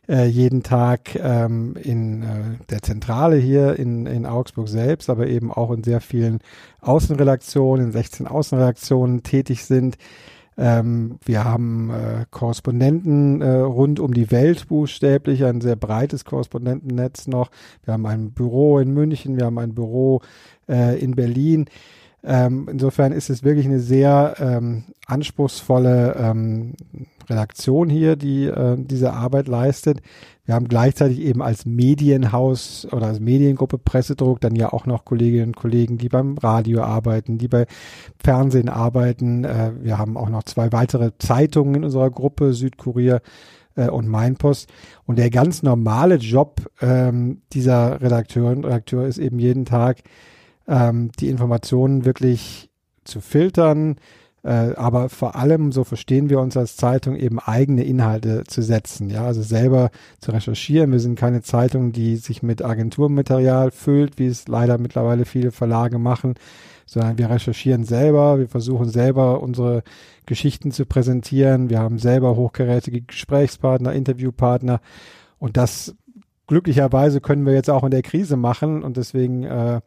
äh, 0.09 0.25
jeden 0.25 0.63
Tag 0.63 1.15
ähm, 1.15 1.75
in 1.75 2.23
äh, 2.23 2.65
der 2.69 2.81
Zentrale 2.81 3.37
hier 3.37 3.77
in, 3.77 4.07
in 4.07 4.25
Augsburg 4.25 4.67
selbst, 4.67 5.09
aber 5.09 5.27
eben 5.27 5.51
auch 5.51 5.71
in 5.71 5.83
sehr 5.83 6.01
vielen 6.01 6.39
Außenredaktionen, 6.81 7.87
in 7.87 7.91
16 7.91 8.27
Außenredaktionen 8.27 9.23
tätig 9.23 9.65
sind. 9.65 9.97
Ähm, 10.61 11.19
wir 11.23 11.45
haben 11.45 11.89
äh, 11.89 12.25
Korrespondenten 12.31 13.41
äh, 13.41 13.59
rund 13.59 14.01
um 14.01 14.13
die 14.13 14.29
Welt 14.29 14.67
buchstäblich, 14.67 15.45
ein 15.45 15.61
sehr 15.61 15.77
breites 15.77 16.25
Korrespondentennetz 16.25 17.27
noch. 17.27 17.49
Wir 17.85 17.93
haben 17.93 18.05
ein 18.05 18.31
Büro 18.31 18.79
in 18.79 18.91
München, 18.91 19.37
wir 19.37 19.45
haben 19.45 19.57
ein 19.57 19.73
Büro 19.73 20.21
äh, 20.67 20.99
in 20.99 21.15
Berlin. 21.15 21.65
Ähm, 22.25 22.67
insofern 22.69 23.13
ist 23.13 23.29
es 23.29 23.43
wirklich 23.43 23.65
eine 23.67 23.79
sehr 23.79 24.35
ähm, 24.39 24.83
anspruchsvolle 25.05 26.15
ähm, 26.19 26.73
Redaktion 27.29 27.89
hier, 27.89 28.15
die 28.15 28.45
äh, 28.45 28.75
diese 28.77 29.13
Arbeit 29.13 29.47
leistet. 29.47 30.01
Wir 30.45 30.55
haben 30.55 30.67
gleichzeitig 30.67 31.19
eben 31.19 31.41
als 31.41 31.65
Medienhaus 31.65 32.87
oder 32.91 33.07
als 33.07 33.19
Mediengruppe 33.19 33.77
Pressedruck 33.77 34.41
dann 34.41 34.55
ja 34.55 34.73
auch 34.73 34.85
noch 34.85 35.05
Kolleginnen 35.05 35.49
und 35.49 35.55
Kollegen, 35.55 35.97
die 35.97 36.09
beim 36.09 36.37
Radio 36.37 36.81
arbeiten, 36.81 37.37
die 37.37 37.47
bei 37.47 37.67
Fernsehen 38.23 38.69
arbeiten. 38.69 39.43
Äh, 39.43 39.73
wir 39.81 39.97
haben 39.97 40.17
auch 40.17 40.29
noch 40.29 40.43
zwei 40.43 40.71
weitere 40.71 41.11
Zeitungen 41.19 41.75
in 41.75 41.83
unserer 41.83 42.09
Gruppe, 42.09 42.53
Südkurier 42.53 43.21
äh, 43.75 43.89
und 43.89 44.07
Mainpost. 44.07 44.69
Und 45.05 45.19
der 45.19 45.29
ganz 45.29 45.63
normale 45.63 46.15
Job 46.15 46.61
ähm, 46.81 47.41
dieser 47.53 48.01
Redakteurin, 48.01 48.63
Redakteur 48.63 49.05
ist 49.05 49.19
eben 49.19 49.39
jeden 49.39 49.65
Tag 49.65 49.99
ähm, 50.67 51.11
die 51.19 51.29
Informationen 51.29 52.05
wirklich 52.05 52.69
zu 53.03 53.21
filtern, 53.21 53.97
äh, 54.43 54.73
aber 54.75 55.09
vor 55.09 55.35
allem, 55.35 55.71
so 55.71 55.83
verstehen 55.83 56.29
wir 56.29 56.39
uns 56.39 56.55
als 56.55 56.77
Zeitung, 56.77 57.15
eben 57.15 57.39
eigene 57.39 57.83
Inhalte 57.83 58.43
zu 58.45 58.61
setzen, 58.61 59.09
ja, 59.09 59.25
also 59.25 59.41
selber 59.41 59.91
zu 60.19 60.31
recherchieren. 60.31 60.91
Wir 60.91 60.99
sind 60.99 61.19
keine 61.19 61.41
Zeitung, 61.41 61.91
die 61.91 62.15
sich 62.15 62.41
mit 62.41 62.63
Agenturmaterial 62.63 63.71
füllt, 63.71 64.17
wie 64.17 64.27
es 64.27 64.47
leider 64.47 64.77
mittlerweile 64.77 65.25
viele 65.25 65.51
Verlage 65.51 65.99
machen, 65.99 66.35
sondern 66.85 67.17
wir 67.17 67.29
recherchieren 67.29 67.83
selber, 67.83 68.39
wir 68.39 68.47
versuchen 68.47 68.89
selber 68.89 69.41
unsere 69.43 69.83
Geschichten 70.25 70.71
zu 70.71 70.85
präsentieren, 70.85 71.69
wir 71.69 71.79
haben 71.79 71.99
selber 71.99 72.35
hochkarätige 72.35 73.01
Gesprächspartner, 73.01 73.93
Interviewpartner. 73.93 74.79
Und 75.37 75.57
das 75.57 75.95
glücklicherweise 76.47 77.21
können 77.21 77.45
wir 77.45 77.53
jetzt 77.53 77.69
auch 77.69 77.83
in 77.83 77.91
der 77.91 78.01
Krise 78.01 78.35
machen. 78.35 78.83
Und 78.83 78.97
deswegen 78.97 79.43
äh, 79.43 79.81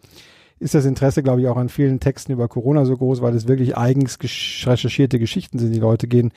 ist 0.63 0.75
das 0.75 0.85
Interesse, 0.85 1.23
glaube 1.23 1.41
ich, 1.41 1.49
auch 1.49 1.57
an 1.57 1.69
vielen 1.69 2.01
Texten 2.01 2.33
über 2.33 2.49
Corona 2.49 2.85
so 2.85 2.97
groß, 2.97 3.21
weil 3.21 3.35
es 3.35 3.49
wirklich 3.49 3.77
eigens 3.77 4.19
recherchierte 4.21 5.19
Geschichten 5.19 5.59
sind. 5.59 5.73
Die 5.73 5.81
Leute 5.81 6.07
gehen 6.07 6.33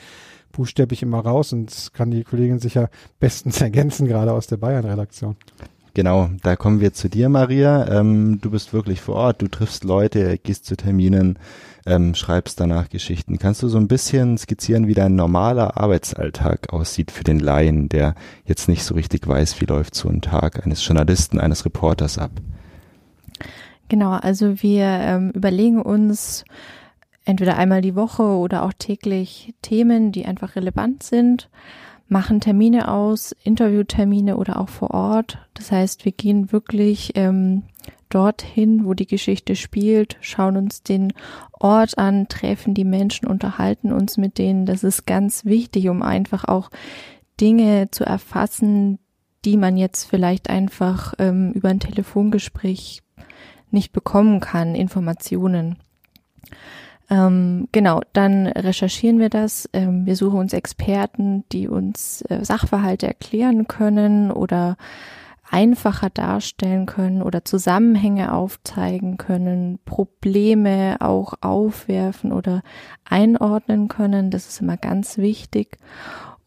buchstäblich 0.51 1.03
immer 1.03 1.19
raus 1.19 1.53
und 1.53 1.69
das 1.69 1.93
kann 1.93 2.11
die 2.11 2.23
Kollegin 2.23 2.59
sicher 2.59 2.89
bestens 3.19 3.61
ergänzen, 3.61 4.07
gerade 4.07 4.33
aus 4.33 4.47
der 4.47 4.57
Bayern-Redaktion. 4.57 5.35
Genau, 5.93 6.29
da 6.43 6.57
kommen 6.57 6.81
wir 6.81 6.91
zu 6.91 7.07
dir, 7.07 7.29
Maria. 7.29 7.87
Ähm, 7.87 8.39
du 8.41 8.51
bist 8.51 8.73
wirklich 8.73 8.99
vor 8.99 9.15
Ort, 9.15 9.41
du 9.41 9.47
triffst 9.47 9.85
Leute, 9.85 10.37
gehst 10.37 10.65
zu 10.65 10.75
Terminen, 10.75 11.39
ähm, 11.85 12.15
schreibst 12.15 12.59
danach 12.59 12.89
Geschichten. 12.89 13.39
Kannst 13.39 13.63
du 13.63 13.69
so 13.69 13.77
ein 13.77 13.87
bisschen 13.87 14.37
skizzieren, 14.37 14.87
wie 14.87 14.93
dein 14.93 15.15
normaler 15.15 15.77
Arbeitsalltag 15.77 16.73
aussieht 16.73 17.11
für 17.11 17.23
den 17.23 17.39
Laien, 17.39 17.87
der 17.87 18.15
jetzt 18.43 18.67
nicht 18.67 18.83
so 18.83 18.93
richtig 18.93 19.25
weiß, 19.25 19.61
wie 19.61 19.65
läuft 19.65 19.95
so 19.95 20.09
ein 20.09 20.19
Tag 20.19 20.65
eines 20.65 20.85
Journalisten, 20.85 21.39
eines 21.39 21.63
Reporters 21.63 22.17
ab? 22.17 22.31
Genau, 23.87 24.11
also 24.11 24.61
wir 24.63 24.85
ähm, 24.85 25.31
überlegen 25.31 25.81
uns 25.81 26.43
entweder 27.23 27.57
einmal 27.57 27.81
die 27.81 27.95
Woche 27.95 28.23
oder 28.23 28.63
auch 28.63 28.73
täglich 28.73 29.53
Themen, 29.61 30.11
die 30.11 30.25
einfach 30.25 30.55
relevant 30.55 31.03
sind, 31.03 31.49
machen 32.07 32.39
Termine 32.39 32.91
aus, 32.91 33.35
Interviewtermine 33.43 34.37
oder 34.37 34.59
auch 34.59 34.69
vor 34.69 34.91
Ort. 34.91 35.39
Das 35.55 35.71
heißt, 35.71 36.05
wir 36.05 36.11
gehen 36.11 36.51
wirklich 36.51 37.11
ähm, 37.15 37.63
dorthin, 38.09 38.85
wo 38.85 38.93
die 38.93 39.07
Geschichte 39.07 39.55
spielt, 39.55 40.17
schauen 40.21 40.57
uns 40.57 40.83
den 40.83 41.13
Ort 41.51 41.97
an, 41.97 42.27
treffen 42.27 42.73
die 42.73 42.85
Menschen, 42.85 43.27
unterhalten 43.27 43.91
uns 43.91 44.17
mit 44.17 44.37
denen. 44.37 44.65
Das 44.65 44.83
ist 44.83 45.05
ganz 45.05 45.45
wichtig, 45.45 45.89
um 45.89 46.01
einfach 46.01 46.45
auch 46.45 46.69
Dinge 47.41 47.89
zu 47.91 48.03
erfassen, 48.05 48.99
die 49.43 49.57
man 49.57 49.77
jetzt 49.77 50.05
vielleicht 50.05 50.49
einfach 50.49 51.13
ähm, 51.19 51.51
über 51.53 51.69
ein 51.69 51.79
Telefongespräch 51.79 53.01
nicht 53.75 53.93
bekommen 53.93 54.39
kann, 54.39 54.73
Informationen. 54.73 55.77
Ähm, 57.09 57.67
genau, 57.71 58.01
dann 58.13 58.47
recherchieren 58.47 59.19
wir 59.19 59.29
das. 59.29 59.69
Ähm, 59.73 60.07
wir 60.07 60.15
suchen 60.15 60.39
uns 60.39 60.53
Experten, 60.53 61.43
die 61.51 61.67
uns 61.67 62.23
äh, 62.23 62.43
Sachverhalte 62.43 63.05
erklären 63.05 63.67
können 63.67 64.31
oder 64.31 64.77
einfacher 65.49 66.09
darstellen 66.09 66.87
können 66.87 67.21
oder 67.21 67.45
Zusammenhänge 67.45 68.33
aufzeigen 68.33 69.17
können, 69.17 69.77
Probleme 69.85 70.97
auch 70.99 71.35
aufwerfen 71.41 72.31
oder 72.31 72.63
einordnen 73.07 73.87
können. 73.87 74.31
Das 74.31 74.47
ist 74.47 74.61
immer 74.61 74.77
ganz 74.77 75.19
wichtig. 75.19 75.77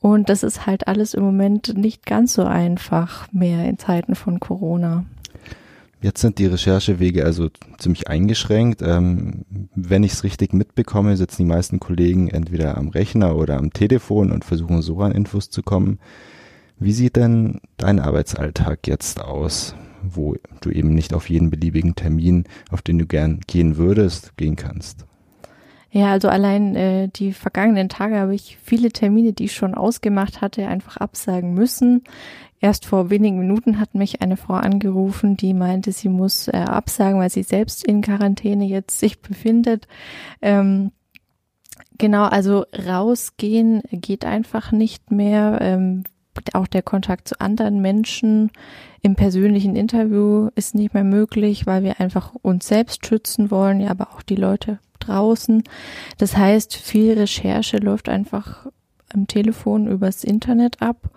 Und 0.01 0.29
das 0.29 0.43
ist 0.43 0.67
halt 0.67 0.89
alles 0.89 1.15
im 1.15 1.25
Moment 1.25 1.77
nicht 1.77 2.07
ganz 2.07 2.35
so 2.35 2.45
einfach 2.45 3.31
mehr 3.33 3.69
in 3.69 3.79
Zeiten 3.79 4.15
von 4.15 4.41
Corona. 4.41 5.05
Jetzt 6.01 6.21
sind 6.21 6.39
die 6.39 6.47
Recherchewege 6.47 7.25
also 7.25 7.49
ziemlich 7.79 8.09
eingeschränkt. 8.09 8.83
Ähm, 8.83 9.45
wenn 9.75 10.05
ich 10.05 10.13
es 10.13 10.25
richtig 10.25 10.53
mitbekomme, 10.53 11.17
sitzen 11.17 11.43
die 11.43 11.49
meisten 11.49 11.81
Kollegen 11.81 12.29
entweder 12.29 12.79
am 12.79 12.89
Rechner 12.89 13.35
oder 13.37 13.57
am 13.59 13.73
Telefon 13.73 14.31
und 14.31 14.45
versuchen 14.45 14.81
so 14.81 15.01
an 15.01 15.13
Infos 15.13 15.51
zu 15.51 15.63
kommen. 15.63 15.99
Wie 16.79 16.93
sieht 16.93 17.17
denn 17.17 17.61
dein 17.77 17.99
Arbeitsalltag 17.99 18.87
jetzt 18.87 19.21
aus, 19.21 19.75
wo 20.03 20.37
du 20.61 20.71
eben 20.71 20.95
nicht 20.95 21.13
auf 21.13 21.29
jeden 21.29 21.51
beliebigen 21.51 21.97
Termin, 21.97 22.45
auf 22.71 22.83
den 22.83 22.99
du 22.99 23.07
gern 23.07 23.41
gehen 23.49 23.77
würdest, 23.77 24.37
gehen 24.37 24.55
kannst? 24.55 25.05
Ja, 25.91 26.13
also 26.13 26.29
allein 26.29 26.77
äh, 26.77 27.09
die 27.09 27.33
vergangenen 27.33 27.89
Tage 27.89 28.19
habe 28.19 28.35
ich 28.35 28.59
viele 28.63 28.91
Termine, 28.91 29.33
die 29.33 29.47
ich 29.47 29.55
schon 29.55 29.75
ausgemacht 29.75 30.43
hatte, 30.43 30.69
einfach 30.69 30.99
absagen 30.99 31.55
müssen. 31.55 32.05
Erst 32.61 32.87
vor 32.87 33.11
wenigen 33.11 33.39
Minuten 33.39 33.79
hat 33.79 33.95
mich 33.95 34.21
eine 34.21 34.37
Frau 34.37 34.55
angerufen, 34.55 35.37
die 35.37 35.55
meinte, 35.55 35.93
sie 35.93 36.09
muss 36.09 36.49
äh, 36.49 36.57
absagen, 36.57 37.21
weil 37.21 37.31
sie 37.31 37.45
selbst 37.45 37.85
in 37.85 38.03
Quarantäne 38.03 38.65
jetzt 38.65 38.99
sich 38.99 39.21
befindet. 39.21 39.87
Ähm, 40.43 40.91
genau, 41.99 42.25
also 42.25 42.65
rausgehen 42.87 43.83
geht 43.91 44.25
einfach 44.25 44.73
nicht 44.73 45.11
mehr. 45.11 45.59
Ähm, 45.61 46.05
auch 46.53 46.67
der 46.69 46.83
Kontakt 46.83 47.29
zu 47.29 47.41
anderen 47.41 47.81
Menschen 47.81 48.51
im 49.03 49.17
persönlichen 49.17 49.77
Interview 49.77 50.51
ist 50.55 50.75
nicht 50.75 50.95
mehr 50.95 51.05
möglich, 51.05 51.67
weil 51.67 51.83
wir 51.83 52.01
einfach 52.01 52.33
uns 52.43 52.69
selbst 52.69 53.07
schützen 53.07 53.51
wollen, 53.51 53.81
ja, 53.81 53.91
aber 53.91 54.09
auch 54.13 54.23
die 54.23 54.37
Leute 54.37 54.79
draußen. 55.01 55.63
Das 56.19 56.37
heißt, 56.37 56.77
viel 56.77 57.13
Recherche 57.15 57.79
läuft 57.79 58.09
einfach 58.09 58.67
am 59.13 59.27
Telefon 59.27 59.87
übers 59.87 60.25
Internet 60.25 60.83
ab. 60.83 61.11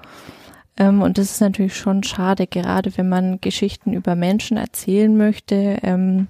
Ähm, 0.78 1.02
und 1.02 1.18
das 1.18 1.32
ist 1.32 1.42
natürlich 1.42 1.76
schon 1.76 2.04
schade, 2.04 2.48
gerade 2.48 2.96
wenn 2.98 3.10
man 3.10 3.42
Geschichten 3.42 3.94
über 3.94 4.16
Menschen 4.16 4.58
erzählen 4.58 5.16
möchte, 5.16 5.80
ähm, 5.84 6.28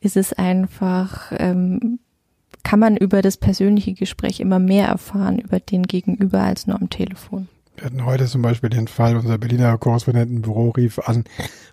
ist 0.00 0.16
es 0.16 0.32
einfach, 0.32 1.32
ähm, 1.38 1.98
kann 2.62 2.80
man 2.80 2.96
über 2.96 3.22
das 3.22 3.36
persönliche 3.36 3.94
Gespräch 3.94 4.40
immer 4.40 4.58
mehr 4.58 4.88
erfahren 4.88 5.38
über 5.38 5.60
den 5.60 5.84
Gegenüber 5.84 6.42
als 6.42 6.66
nur 6.66 6.80
am 6.80 6.90
Telefon. 6.90 7.48
Wir 7.80 7.86
hatten 7.86 8.04
heute 8.04 8.26
zum 8.26 8.42
Beispiel 8.42 8.68
den 8.68 8.88
Fall, 8.88 9.16
unser 9.16 9.38
Berliner 9.38 9.78
Korrespondentenbüro 9.78 10.68
rief 10.68 10.98
an 10.98 11.24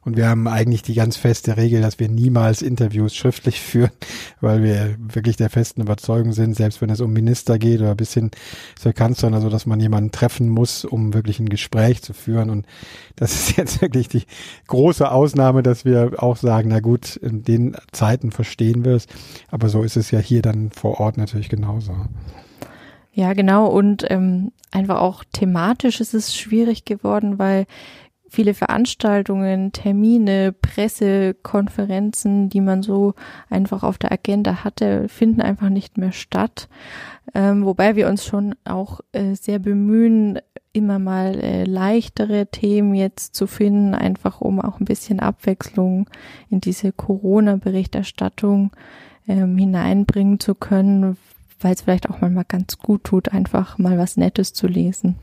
und 0.05 0.15
wir 0.15 0.29
haben 0.29 0.47
eigentlich 0.47 0.81
die 0.81 0.93
ganz 0.93 1.17
feste 1.17 1.57
Regel, 1.57 1.81
dass 1.81 1.99
wir 1.99 2.07
niemals 2.07 2.61
Interviews 2.61 3.13
schriftlich 3.13 3.59
führen, 3.59 3.91
weil 4.39 4.63
wir 4.63 4.95
wirklich 4.99 5.35
der 5.35 5.49
festen 5.49 5.81
Überzeugung 5.81 6.31
sind, 6.31 6.55
selbst 6.55 6.79
wenn 6.79 6.89
es 6.89 7.01
um 7.01 7.11
Minister 7.11 7.59
geht 7.59 7.81
oder 7.81 7.93
bis 7.93 8.13
hin 8.13 8.31
zur 8.79 8.93
Kanzlerin, 8.93 9.33
also 9.33 9.49
dass 9.49 9.65
man 9.65 9.81
jemanden 9.81 10.13
treffen 10.13 10.47
muss, 10.47 10.85
um 10.85 11.13
wirklich 11.13 11.41
ein 11.41 11.49
Gespräch 11.49 12.01
zu 12.01 12.13
führen. 12.13 12.51
Und 12.51 12.65
das 13.17 13.33
ist 13.33 13.57
jetzt 13.57 13.81
wirklich 13.81 14.07
die 14.07 14.23
große 14.67 15.11
Ausnahme, 15.11 15.61
dass 15.61 15.83
wir 15.83 16.23
auch 16.23 16.37
sagen, 16.37 16.69
na 16.69 16.79
gut, 16.79 17.17
in 17.17 17.43
den 17.43 17.75
Zeiten 17.91 18.31
verstehen 18.31 18.85
wir 18.85 18.93
es, 18.93 19.07
aber 19.51 19.67
so 19.67 19.83
ist 19.83 19.97
es 19.97 20.09
ja 20.11 20.19
hier 20.19 20.41
dann 20.41 20.71
vor 20.71 21.01
Ort 21.01 21.17
natürlich 21.17 21.49
genauso. 21.49 21.93
Ja, 23.17 23.33
genau. 23.33 23.65
Und 23.65 24.05
ähm, 24.11 24.51
einfach 24.69 25.01
auch 25.01 25.23
thematisch 25.33 26.01
ist 26.01 26.13
es 26.13 26.37
schwierig 26.37 26.85
geworden, 26.85 27.39
weil 27.39 27.65
viele 28.29 28.53
Veranstaltungen, 28.53 29.71
Termine, 29.71 30.51
Pressekonferenzen, 30.53 32.49
die 32.49 32.61
man 32.61 32.83
so 32.83 33.15
einfach 33.49 33.81
auf 33.81 33.97
der 33.97 34.11
Agenda 34.11 34.63
hatte, 34.63 35.09
finden 35.09 35.41
einfach 35.41 35.69
nicht 35.69 35.97
mehr 35.97 36.11
statt. 36.11 36.69
Ähm, 37.33 37.65
wobei 37.65 37.95
wir 37.95 38.07
uns 38.07 38.23
schon 38.23 38.53
auch 38.65 38.99
äh, 39.13 39.33
sehr 39.33 39.57
bemühen, 39.57 40.37
immer 40.71 40.99
mal 40.99 41.39
äh, 41.39 41.63
leichtere 41.63 42.45
Themen 42.45 42.93
jetzt 42.93 43.33
zu 43.33 43.47
finden, 43.47 43.95
einfach 43.95 44.41
um 44.41 44.61
auch 44.61 44.79
ein 44.79 44.85
bisschen 44.85 45.19
Abwechslung 45.19 46.07
in 46.51 46.61
diese 46.61 46.91
Corona-Berichterstattung 46.91 48.73
ähm, 49.27 49.57
hineinbringen 49.57 50.39
zu 50.39 50.53
können, 50.53 51.17
weil 51.59 51.73
es 51.73 51.81
vielleicht 51.81 52.09
auch 52.09 52.21
mal 52.21 52.45
ganz 52.47 52.77
gut 52.77 53.03
tut, 53.03 53.29
einfach 53.29 53.77
mal 53.77 53.97
was 53.97 54.17
Nettes 54.17 54.53
zu 54.53 54.67
lesen. 54.67 55.15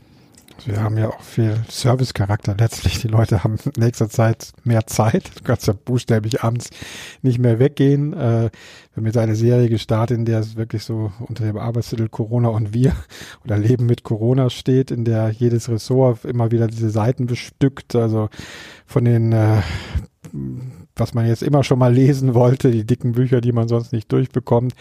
Wir 0.63 0.81
haben 0.81 0.97
ja 0.97 1.09
auch 1.09 1.21
viel 1.21 1.57
Servicecharakter 1.69 2.55
letztlich. 2.57 2.99
Die 3.01 3.07
Leute 3.07 3.43
haben 3.43 3.57
in 3.65 3.83
nächster 3.83 4.09
Zeit 4.09 4.53
mehr 4.63 4.87
Zeit. 4.87 5.31
Du 5.37 5.43
kannst 5.43 5.67
ja 5.67 5.73
buchstäblich 5.73 6.43
abends 6.43 6.69
nicht 7.21 7.39
mehr 7.39 7.59
weggehen. 7.59 8.13
Äh, 8.13 8.49
wir 8.49 8.51
haben 8.95 9.05
jetzt 9.05 9.17
eine 9.17 9.35
Serie 9.35 9.69
gestartet, 9.69 10.17
in 10.17 10.25
der 10.25 10.39
es 10.39 10.55
wirklich 10.55 10.83
so 10.83 11.11
unter 11.19 11.43
dem 11.43 11.57
Arbeitstitel 11.57 12.07
Corona 12.07 12.49
und 12.49 12.73
wir 12.73 12.93
oder 13.43 13.57
Leben 13.57 13.85
mit 13.85 14.03
Corona 14.03 14.49
steht, 14.49 14.91
in 14.91 15.03
der 15.03 15.29
jedes 15.29 15.69
Ressort 15.69 16.23
immer 16.23 16.51
wieder 16.51 16.67
diese 16.67 16.89
Seiten 16.89 17.25
bestückt. 17.25 17.93
Also 17.93 18.29
von 18.85 19.03
den 19.03 19.33
äh, 19.33 19.61
was 20.95 21.13
man 21.13 21.27
jetzt 21.27 21.43
immer 21.43 21.63
schon 21.63 21.79
mal 21.79 21.93
lesen 21.93 22.33
wollte, 22.33 22.71
die 22.71 22.85
dicken 22.85 23.11
Bücher, 23.11 23.41
die 23.41 23.51
man 23.51 23.67
sonst 23.67 23.91
nicht 23.91 24.11
durchbekommt, 24.11 24.73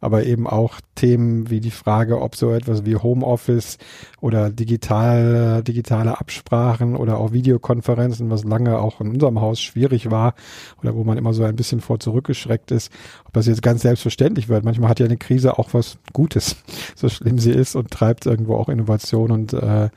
aber 0.00 0.24
eben 0.24 0.46
auch 0.46 0.80
Themen 0.94 1.50
wie 1.50 1.60
die 1.60 1.72
Frage, 1.72 2.20
ob 2.20 2.36
so 2.36 2.52
etwas 2.52 2.84
wie 2.84 2.96
Homeoffice 2.96 3.78
oder 4.20 4.50
digital, 4.50 5.62
digitale 5.64 6.20
Absprachen 6.20 6.94
oder 6.94 7.18
auch 7.18 7.32
Videokonferenzen, 7.32 8.30
was 8.30 8.44
lange 8.44 8.78
auch 8.78 9.00
in 9.00 9.08
unserem 9.08 9.40
Haus 9.40 9.60
schwierig 9.60 10.10
war 10.10 10.34
oder 10.80 10.94
wo 10.94 11.02
man 11.02 11.18
immer 11.18 11.34
so 11.34 11.42
ein 11.42 11.56
bisschen 11.56 11.80
vor 11.80 11.98
zurückgeschreckt 11.98 12.70
ist, 12.70 12.92
ob 13.24 13.32
das 13.32 13.46
jetzt 13.46 13.62
ganz 13.62 13.82
selbstverständlich 13.82 14.48
wird. 14.48 14.64
Manchmal 14.64 14.90
hat 14.90 15.00
ja 15.00 15.06
eine 15.06 15.16
Krise 15.16 15.58
auch 15.58 15.74
was 15.74 15.98
Gutes, 16.12 16.56
so 16.94 17.08
schlimm 17.08 17.38
sie 17.38 17.52
ist 17.52 17.74
und 17.74 17.90
treibt 17.90 18.26
irgendwo 18.26 18.54
auch 18.54 18.68
Innovation 18.68 19.32
und, 19.32 19.52
äh, 19.52 19.88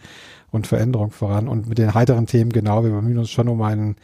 und 0.52 0.66
Veränderung 0.66 1.12
voran. 1.12 1.48
Und 1.48 1.70
mit 1.70 1.78
den 1.78 1.94
heiteren 1.94 2.26
Themen 2.26 2.52
genau, 2.52 2.84
wir 2.84 2.90
bemühen 2.90 3.20
uns 3.20 3.30
schon 3.30 3.48
um 3.48 3.62
einen 3.62 3.96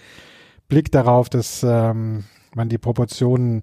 Blick 0.68 0.92
darauf, 0.92 1.30
dass 1.30 1.64
ähm, 1.64 2.24
man 2.56 2.70
die 2.70 2.78
Proportionen 2.78 3.62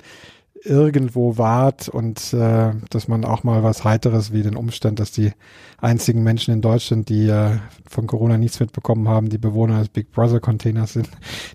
irgendwo 0.64 1.38
wahrt 1.38 1.88
und 1.88 2.32
äh, 2.32 2.70
dass 2.90 3.08
man 3.08 3.24
auch 3.24 3.42
mal 3.42 3.62
was 3.62 3.84
Heiteres 3.84 4.32
wie 4.32 4.42
den 4.42 4.54
Umstand, 4.54 5.00
dass 5.00 5.10
die 5.10 5.32
einzigen 5.78 6.22
Menschen 6.22 6.54
in 6.54 6.60
Deutschland, 6.60 7.08
die 7.08 7.28
äh, 7.28 7.58
von 7.88 8.06
Corona 8.06 8.38
nichts 8.38 8.60
mitbekommen 8.60 9.08
haben, 9.08 9.28
die 9.28 9.38
Bewohner 9.38 9.80
des 9.80 9.88
Big 9.88 10.12
Brother 10.12 10.40
Containers 10.40 10.92
sind, 10.92 11.10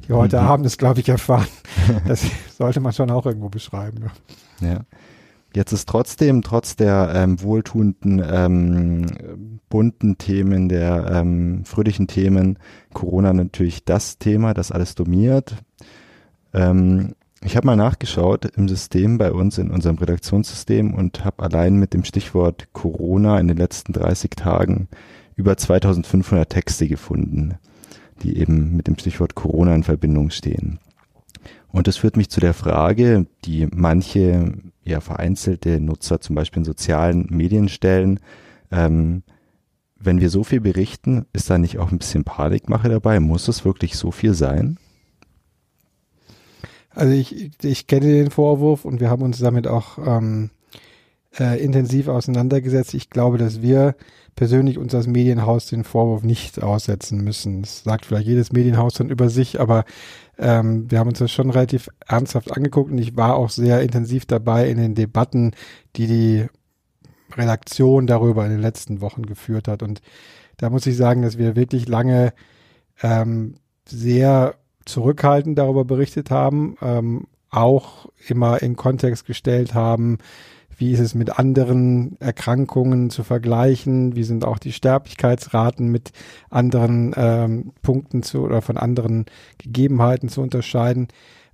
die 0.08 0.14
heute 0.14 0.42
mhm. 0.42 0.48
Abend 0.48 0.66
das, 0.66 0.78
glaube 0.78 1.00
ich, 1.00 1.10
erfahren. 1.10 1.48
Das 2.08 2.26
sollte 2.58 2.80
man 2.80 2.92
schon 2.92 3.12
auch 3.12 3.26
irgendwo 3.26 3.50
beschreiben. 3.50 4.12
Ja. 4.60 4.68
ja. 4.68 4.80
Jetzt 5.56 5.72
ist 5.72 5.88
trotzdem, 5.88 6.42
trotz 6.42 6.76
der 6.76 7.12
ähm, 7.16 7.42
wohltuenden, 7.42 8.22
ähm, 8.24 9.57
bunten 9.70 10.18
Themen, 10.18 10.70
der 10.70 11.10
ähm, 11.12 11.66
fröhlichen 11.66 12.08
Themen, 12.08 12.58
Corona 12.94 13.34
natürlich 13.34 13.86
das 13.86 14.18
Thema, 14.18 14.54
das 14.54 14.72
alles 14.72 14.96
dominiert. 14.96 15.56
Ähm, 16.54 17.14
ich 17.44 17.56
habe 17.56 17.68
mal 17.68 17.76
nachgeschaut 17.76 18.46
im 18.46 18.68
System 18.68 19.18
bei 19.18 19.32
uns, 19.32 19.58
in 19.58 19.70
unserem 19.70 19.98
Redaktionssystem 19.98 20.94
und 20.94 21.24
habe 21.24 21.44
allein 21.44 21.76
mit 21.76 21.94
dem 21.94 22.04
Stichwort 22.04 22.70
Corona 22.74 23.40
in 23.40 23.48
den 23.48 23.58
letzten 23.58 23.94
30 23.94 24.32
Tagen 24.32 24.88
über 25.36 25.56
2500 25.56 26.50
Texte 26.50 26.88
gefunden, 26.88 27.56
die 28.24 28.38
eben 28.38 28.76
mit 28.76 28.88
dem 28.88 28.98
Stichwort 28.98 29.36
Corona 29.36 29.76
in 29.76 29.84
Verbindung 29.84 30.32
stehen. 30.32 30.80
Und 31.72 31.88
das 31.88 31.98
führt 31.98 32.18
mich 32.18 32.30
zu 32.30 32.40
der 32.40 32.56
Frage, 32.56 33.28
die 33.46 33.68
manche 33.72 34.54
ja 34.84 35.00
vereinzelte 35.00 35.80
Nutzer 35.80 36.20
zum 36.20 36.36
Beispiel 36.36 36.62
in 36.62 36.66
sozialen 36.66 37.28
Medien 37.30 37.70
stellen. 37.70 38.20
Ähm, 38.72 39.22
wenn 40.00 40.22
wir 40.22 40.30
so 40.30 40.44
viel 40.44 40.62
berichten, 40.62 41.26
ist 41.34 41.50
da 41.50 41.58
nicht 41.58 41.80
auch 41.80 41.92
ein 41.92 41.98
bisschen 41.98 42.24
Panikmache 42.24 42.90
dabei? 42.90 43.20
Muss 43.20 43.48
es 43.48 43.66
wirklich 43.66 43.98
so 43.98 44.12
viel 44.12 44.34
sein? 44.34 44.78
Also 46.90 47.14
ich, 47.14 47.52
ich 47.64 47.88
kenne 47.88 48.08
den 48.08 48.32
Vorwurf 48.32 48.86
und 48.86 49.00
wir 49.00 49.10
haben 49.10 49.22
uns 49.22 49.40
damit 49.40 49.68
auch 49.68 49.98
ähm, 50.00 50.50
äh, 51.40 51.64
intensiv 51.64 52.08
auseinandergesetzt. 52.08 52.94
Ich 52.94 53.10
glaube, 53.10 53.38
dass 53.38 53.62
wir 53.62 53.96
persönlich 54.36 54.78
uns 54.78 54.96
als 54.96 55.08
Medienhaus 55.08 55.68
den 55.68 55.84
Vorwurf 55.84 56.24
nicht 56.24 56.62
aussetzen 56.62 57.24
müssen. 57.24 57.62
Das 57.62 57.84
sagt 57.84 58.06
vielleicht 58.06 58.28
jedes 58.28 58.52
Medienhaus 58.52 58.96
dann 58.96 59.10
über 59.10 59.30
sich, 59.30 59.60
aber 59.60 59.86
ähm, 60.38 60.90
wir 60.90 61.00
haben 61.00 61.10
uns 61.10 61.20
das 61.20 61.32
schon 61.32 61.50
relativ 61.50 61.90
ernsthaft 62.08 62.52
angeguckt 62.52 62.92
und 62.92 62.98
ich 62.98 63.18
war 63.18 63.36
auch 63.36 63.50
sehr 63.50 63.82
intensiv 63.82 64.26
dabei 64.26 64.70
in 64.70 64.78
den 64.78 64.96
Debatten, 64.96 65.52
die 65.96 66.08
die 66.08 66.46
Redaktion 67.36 68.08
darüber 68.08 68.46
in 68.46 68.52
den 68.52 68.62
letzten 68.62 69.02
Wochen 69.02 69.24
geführt 69.24 69.68
hat. 69.68 69.84
Und 69.84 70.02
da 70.58 70.70
muss 70.70 70.86
ich 70.86 70.98
sagen, 70.98 71.22
dass 71.22 71.38
wir 71.38 71.56
wirklich 71.56 71.88
lange 71.88 72.34
ähm, 73.02 73.56
sehr 73.86 74.56
zurückhaltend 74.86 75.58
darüber 75.58 75.86
berichtet 75.86 76.32
haben, 76.32 76.78
ähm, 76.82 77.28
auch 77.50 78.08
immer 78.28 78.62
in 78.62 78.76
Kontext 78.76 79.26
gestellt 79.26 79.74
haben, 79.74 80.18
wie 80.78 80.92
ist 80.92 81.00
es 81.00 81.16
mit 81.16 81.40
anderen 81.40 82.18
Erkrankungen 82.22 83.10
zu 83.10 83.24
vergleichen? 83.24 84.16
Wie 84.16 84.24
sind 84.24 84.46
auch 84.46 84.60
die 84.60 84.72
Sterblichkeitsraten 84.72 85.88
mit 85.88 86.12
anderen 86.52 87.14
ähm, 87.18 87.72
Punkten 87.82 88.22
zu 88.22 88.44
oder 88.44 88.62
von 88.62 88.78
anderen 88.78 89.26
Gegebenheiten 89.58 90.30
zu 90.30 90.42
unterscheiden? 90.42 91.08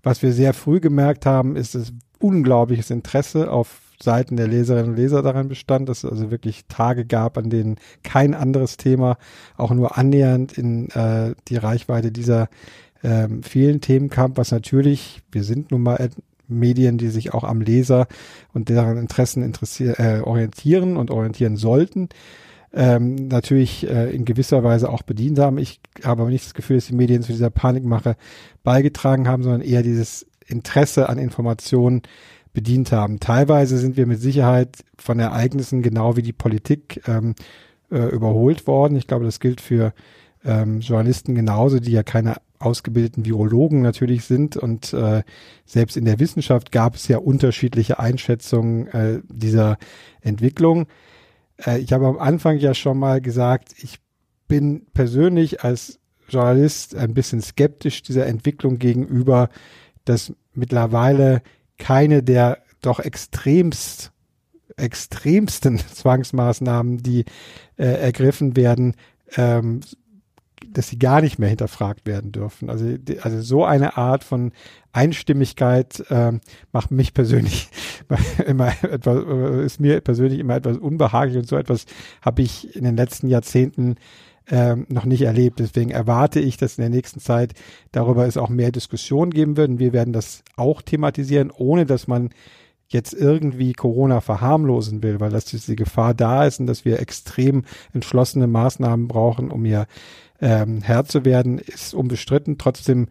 Was 0.04 0.22
wir 0.22 0.34
sehr 0.34 0.54
früh 0.54 0.82
gemerkt 0.82 1.26
haben, 1.26 1.56
ist 1.56 1.74
das 1.74 1.94
unglaubliches 2.20 2.90
Interesse 2.90 3.50
auf 3.50 3.80
Seiten 4.04 4.38
der 4.38 4.48
Leserinnen 4.48 4.92
und 4.92 4.98
Leser 4.98 5.22
daran 5.22 5.48
bestand, 5.48 5.90
dass 5.90 6.04
es 6.04 6.10
also 6.10 6.32
wirklich 6.32 6.66
Tage 6.68 7.06
gab, 7.06 7.38
an 7.38 7.50
denen 7.50 7.78
kein 8.04 8.34
anderes 8.34 8.78
Thema 8.78 9.18
auch 9.58 9.72
nur 9.72 9.98
annähernd 9.98 10.58
in 10.58 10.90
äh, 10.92 11.34
die 11.48 11.58
Reichweite 11.58 12.12
dieser 12.12 12.50
ähm, 13.04 13.44
vielen 13.44 13.82
Themen 13.82 14.10
kam, 14.10 14.38
was 14.38 14.52
natürlich, 14.52 15.22
wir 15.32 15.44
sind 15.44 15.72
nun 15.72 15.84
mal 15.84 16.10
Medien, 16.48 16.98
die 16.98 17.10
sich 17.10 17.34
auch 17.34 17.44
am 17.44 17.62
Leser 17.62 18.08
und 18.54 18.70
deren 18.70 18.98
Interessen 18.98 19.44
interessier 19.44 20.00
äh, 20.00 20.20
orientieren 20.22 20.98
und 20.98 21.12
orientieren 21.12 21.58
sollten, 21.58 22.10
ähm, 22.74 23.16
natürlich 23.28 23.88
äh, 23.88 24.10
in 24.12 24.26
gewisser 24.26 24.64
Weise 24.64 24.90
auch 24.90 25.04
bedient 25.04 25.40
haben. 25.40 25.58
Ich 25.58 25.80
habe 26.04 26.24
aber 26.24 26.32
nicht 26.32 26.46
das 26.46 26.54
Gefühl, 26.54 26.78
dass 26.78 26.88
die 26.88 26.96
Medien 26.96 27.22
zu 27.22 27.32
dieser 27.32 27.50
Panikmache 27.50 28.16
beigetragen 28.64 29.28
haben, 29.28 29.44
sondern 29.44 29.62
eher 29.62 29.84
dieses 29.84 30.26
Interesse 30.48 31.10
an 31.10 31.18
Informationen 31.18 32.02
bedient 32.54 32.92
haben. 32.92 33.20
Teilweise 33.20 33.78
sind 33.78 33.98
wir 33.98 34.06
mit 34.06 34.22
Sicherheit 34.22 34.84
von 34.98 35.20
Ereignissen 35.20 35.82
genau 35.82 36.16
wie 36.16 36.22
die 36.22 36.34
Politik 36.34 37.02
ähm, 37.08 37.36
äh, 37.92 37.98
überholt 38.10 38.68
worden. 38.68 38.96
Ich 38.96 39.08
glaube, 39.08 39.26
das 39.26 39.40
gilt 39.40 39.60
für 39.60 39.94
ähm, 40.46 40.80
Journalisten 40.80 41.36
genauso, 41.36 41.80
die 41.80 41.92
ja 41.92 42.04
keine 42.04 42.36
ausgebildeten 42.60 43.26
Virologen 43.26 43.82
natürlich 43.82 44.24
sind 44.24 44.56
und 44.56 44.94
äh, 44.94 45.24
selbst 45.66 45.98
in 45.98 46.06
der 46.06 46.20
Wissenschaft 46.20 46.72
gab 46.72 46.96
es 46.96 47.08
ja 47.08 47.18
unterschiedliche 47.18 48.00
Einschätzungen 48.00 48.88
äh, 48.88 49.22
dieser 49.28 49.78
Entwicklung. 50.22 50.88
Äh, 51.58 51.80
ich 51.80 51.92
habe 51.92 52.08
am 52.08 52.18
Anfang 52.18 52.58
ja 52.58 52.74
schon 52.74 52.98
mal 52.98 53.20
gesagt, 53.20 53.74
ich 53.78 54.00
bin 54.48 54.86
persönlich 54.94 55.64
als 55.64 56.00
Journalist 56.30 56.96
ein 56.96 57.14
bisschen 57.14 57.42
skeptisch 57.42 58.02
dieser 58.02 58.28
Entwicklung 58.28 58.80
gegenüber, 58.80 59.50
dass 60.06 60.34
mittlerweile 60.54 61.42
keine 61.78 62.24
der 62.24 62.60
doch 62.82 63.00
extremst 63.00 64.12
extremsten 64.78 65.78
Zwangsmaßnahmen, 65.94 66.98
die 66.98 67.26
äh, 67.78 67.86
ergriffen 67.86 68.56
werden, 68.56 68.96
ähm, 69.36 69.82
dass 70.72 70.90
sie 70.90 70.98
gar 70.98 71.22
nicht 71.22 71.40
mehr 71.40 71.50
hinterfragt 71.50 72.06
werden 72.06 72.32
dürfen. 72.32 72.70
Also, 72.70 72.96
also 73.22 73.42
so 73.42 73.66
eine 73.66 73.98
Art 73.98 74.24
von 74.24 74.52
Einstimmigkeit 74.92 76.04
ähm, 76.10 76.42
macht 76.72 76.92
mich 76.92 77.14
persönlich 77.14 77.70
immer 78.46 78.74
etwas, 78.84 79.24
äh, 79.26 79.66
ist 79.66 79.80
mir 79.80 80.02
persönlich 80.02 80.40
immer 80.40 80.56
etwas 80.56 80.78
unbehaglich 80.78 81.38
und 81.38 81.48
so 81.48 81.58
etwas 81.58 81.86
habe 82.22 82.42
ich 82.42 82.76
in 82.76 82.84
den 82.84 82.96
letzten 82.96 83.28
Jahrzehnten 83.28 83.96
ähm, 84.50 84.86
noch 84.90 85.06
nicht 85.06 85.22
erlebt. 85.22 85.60
Deswegen 85.60 85.92
erwarte 85.92 86.40
ich, 86.40 86.58
dass 86.58 86.78
in 86.78 86.82
der 86.82 86.90
nächsten 86.90 87.20
Zeit 87.20 87.54
darüber 87.92 88.26
es 88.26 88.38
auch 88.38 88.50
mehr 88.50 88.72
Diskussion 88.72 89.30
geben 89.30 89.58
wird. 89.58 89.70
Und 89.70 89.80
wir 89.80 89.94
werden 89.94 90.14
das 90.14 90.44
auch 90.56 90.82
thematisieren, 90.82 91.52
ohne 91.52 91.86
dass 91.86 92.08
man 92.08 92.30
jetzt 92.90 93.14
irgendwie 93.14 93.74
Corona 93.74 94.22
verharmlosen 94.22 95.02
will, 95.02 95.20
weil 95.20 95.32
dass 95.32 95.46
diese 95.46 95.76
Gefahr 95.76 96.14
da 96.14 96.46
ist 96.46 96.60
und 96.60 96.68
dass 96.68 96.86
wir 96.86 97.00
extrem 97.00 97.64
entschlossene 97.94 98.48
Maßnahmen 98.48 99.08
brauchen, 99.08 99.52
um 99.52 99.66
hier 99.66 99.88
ähm, 100.42 100.82
Herr 100.82 101.06
zu 101.06 101.26
werden, 101.26 101.58
ist 101.58 101.94
unbestritten. 101.94 102.58
Trotzdem 102.58 103.08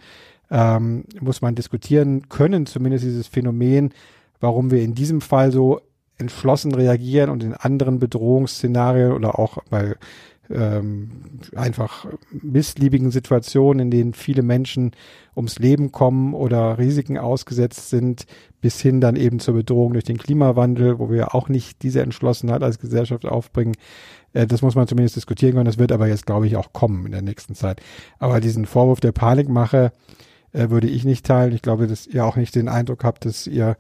ähm, 0.51 1.05
muss 1.21 1.41
man 1.41 1.55
diskutieren 1.55 2.29
können, 2.29 2.67
zumindest 2.67 3.05
dieses 3.05 3.27
Phänomen, 3.27 3.93
warum 4.41 4.71
wir 4.71 4.83
in 4.83 4.95
diesem 4.95 5.21
Fall 5.21 5.51
so 5.51 5.81
entschlossen 6.19 6.75
reagieren 6.75 7.31
und 7.31 7.43
in 7.43 7.55
anderen 7.55 7.99
Bedrohungsszenarien 7.99 9.13
oder 9.13 9.39
auch 9.39 9.59
bei 9.71 9.97
ähm, 10.53 11.11
einfach 11.55 12.07
missliebigen 12.31 13.11
Situationen, 13.11 13.81
in 13.81 13.91
denen 13.91 14.15
viele 14.15 14.43
Menschen 14.43 14.93
ums 15.37 15.59
Leben 15.59 15.93
kommen 15.93 16.35
oder 16.35 16.79
Risiken 16.79 17.19
ausgesetzt 17.19 17.91
sind, 17.91 18.27
bis 18.61 18.81
hin 18.81 19.01
dann 19.01 19.17
eben 19.17 19.39
zur 19.41 19.55
Bedrohung 19.55 19.93
durch 19.93 20.05
den 20.05 20.19
Klimawandel, 20.19 20.99
wo 20.99 21.11
wir 21.11 21.35
auch 21.35 21.49
nicht 21.49 21.83
diese 21.83 22.03
Entschlossenheit 22.03 22.63
als 22.63 22.79
Gesellschaft 22.79 23.25
aufbringen. 23.25 23.75
Äh, 24.33 24.47
das 24.47 24.63
muss 24.63 24.75
man 24.75 24.87
zumindest 24.87 25.17
diskutieren 25.17 25.55
können. 25.55 25.67
Das 25.67 25.79
wird 25.79 25.93
aber 25.93 26.09
jetzt, 26.09 26.27
glaube 26.27 26.47
ich, 26.47 26.57
auch 26.57 26.73
kommen 26.73 27.07
in 27.07 27.13
der 27.13 27.23
nächsten 27.23 27.55
Zeit. 27.55 27.81
Aber 28.19 28.41
diesen 28.41 28.67
Vorwurf 28.67 29.01
der 29.01 29.13
Panikmache 29.13 29.93
äh, 30.53 30.71
würde 30.71 30.89
ich 30.89 31.05
nicht 31.05 31.27
teilen. 31.27 31.55
Ich 31.55 31.63
glaube, 31.63 31.87
dass 31.87 32.07
ihr 32.07 32.25
auch 32.25 32.37
nicht 32.37 32.55
den 32.55 32.69
Eindruck 32.69 33.05
habt, 33.05 33.25
dass 33.25 33.47
ihr 33.47 33.77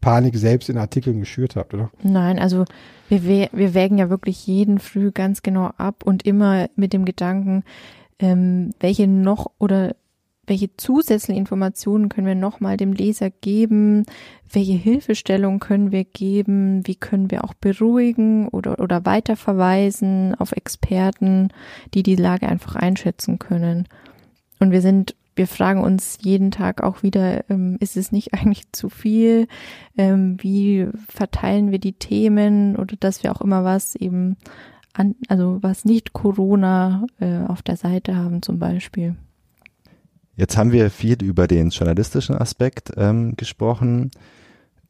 Panik 0.00 0.36
selbst 0.36 0.68
in 0.68 0.78
Artikeln 0.78 1.20
geschürt 1.20 1.56
habt, 1.56 1.74
oder? 1.74 1.90
Nein, 2.02 2.38
also 2.38 2.64
wir, 3.08 3.48
wir 3.52 3.74
wägen 3.74 3.98
ja 3.98 4.10
wirklich 4.10 4.46
jeden 4.46 4.78
Früh 4.78 5.10
ganz 5.10 5.42
genau 5.42 5.72
ab 5.76 6.02
und 6.04 6.24
immer 6.24 6.68
mit 6.76 6.92
dem 6.92 7.04
Gedanken, 7.04 7.64
ähm, 8.18 8.70
welche 8.80 9.06
noch 9.06 9.50
oder 9.58 9.94
welche 10.46 10.76
zusätzlichen 10.76 11.38
Informationen 11.38 12.08
können 12.08 12.26
wir 12.26 12.34
nochmal 12.34 12.76
dem 12.76 12.92
Leser 12.92 13.30
geben, 13.30 14.04
welche 14.50 14.72
Hilfestellung 14.72 15.60
können 15.60 15.92
wir 15.92 16.04
geben, 16.04 16.84
wie 16.86 16.96
können 16.96 17.30
wir 17.30 17.44
auch 17.44 17.54
beruhigen 17.54 18.48
oder, 18.48 18.80
oder 18.80 19.06
weiterverweisen 19.06 20.34
auf 20.34 20.50
Experten, 20.52 21.48
die 21.94 22.02
die 22.02 22.16
Lage 22.16 22.48
einfach 22.48 22.74
einschätzen 22.74 23.38
können. 23.38 23.86
Und 24.58 24.72
wir 24.72 24.80
sind 24.80 25.14
wir 25.36 25.46
fragen 25.46 25.82
uns 25.82 26.18
jeden 26.20 26.50
Tag 26.50 26.82
auch 26.82 27.02
wieder, 27.02 27.48
ähm, 27.50 27.76
ist 27.80 27.96
es 27.96 28.12
nicht 28.12 28.34
eigentlich 28.34 28.70
zu 28.72 28.88
viel? 28.88 29.46
Ähm, 29.96 30.36
wie 30.40 30.88
verteilen 31.08 31.70
wir 31.70 31.78
die 31.78 31.94
Themen 31.94 32.76
oder 32.76 32.96
dass 32.98 33.22
wir 33.22 33.32
auch 33.32 33.40
immer 33.40 33.64
was 33.64 33.94
eben 33.94 34.36
an, 34.92 35.14
also 35.28 35.58
was 35.62 35.84
nicht 35.84 36.12
Corona 36.12 37.06
äh, 37.20 37.44
auf 37.46 37.62
der 37.62 37.76
Seite 37.76 38.16
haben 38.16 38.42
zum 38.42 38.58
Beispiel. 38.58 39.16
Jetzt 40.36 40.56
haben 40.56 40.72
wir 40.72 40.90
viel 40.90 41.22
über 41.22 41.46
den 41.46 41.70
journalistischen 41.70 42.36
Aspekt 42.36 42.92
ähm, 42.96 43.34
gesprochen. 43.36 44.10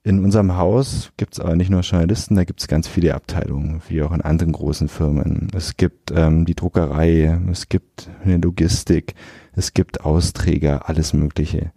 In 0.03 0.25
unserem 0.25 0.57
Haus 0.57 1.13
gibt 1.19 1.35
es 1.35 1.41
aber 1.41 1.57
nicht 1.57 1.71
nur 1.71 1.83
Journalisten, 1.83 2.35
da 2.35 2.45
gibt 2.45 2.61
es 2.61 2.69
ganz 2.69 2.89
viele 2.89 3.15
Abteilungen, 3.15 3.83
wie 3.89 4.03
auch 4.03 4.13
in 4.13 4.23
anderen 4.23 4.53
großen 4.53 4.89
Firmen. 4.89 5.49
Es 5.55 5.77
gibt 5.77 6.11
ähm, 6.11 6.47
die 6.47 6.55
Druckerei, 6.55 7.39
es 7.51 7.69
gibt 7.69 8.09
eine 8.25 8.39
Logistik, 8.39 9.15
es 9.55 9.75
gibt 9.75 10.05
Austräger, 10.05 10.89
alles 10.89 11.13
Mögliche. 11.13 11.73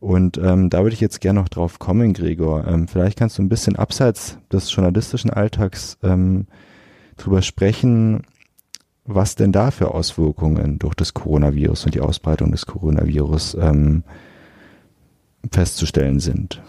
Und 0.00 0.36
ähm, 0.36 0.68
da 0.68 0.82
würde 0.82 0.94
ich 0.94 1.00
jetzt 1.00 1.20
gerne 1.20 1.40
noch 1.40 1.48
drauf 1.48 1.78
kommen, 1.78 2.12
Gregor. 2.12 2.66
Ähm, 2.66 2.88
vielleicht 2.88 3.18
kannst 3.18 3.38
du 3.38 3.42
ein 3.42 3.48
bisschen 3.48 3.76
abseits 3.76 4.36
des 4.52 4.74
journalistischen 4.74 5.30
Alltags 5.30 5.96
ähm, 6.02 6.46
drüber 7.16 7.40
sprechen, 7.40 8.22
was 9.06 9.34
denn 9.34 9.52
da 9.52 9.70
für 9.70 9.94
Auswirkungen 9.94 10.78
durch 10.78 10.94
das 10.94 11.14
Coronavirus 11.14 11.86
und 11.86 11.94
die 11.94 12.00
Ausbreitung 12.00 12.52
des 12.52 12.66
Coronavirus 12.66 13.56
ähm, 13.60 14.02
festzustellen 15.50 16.20
sind. 16.20 16.62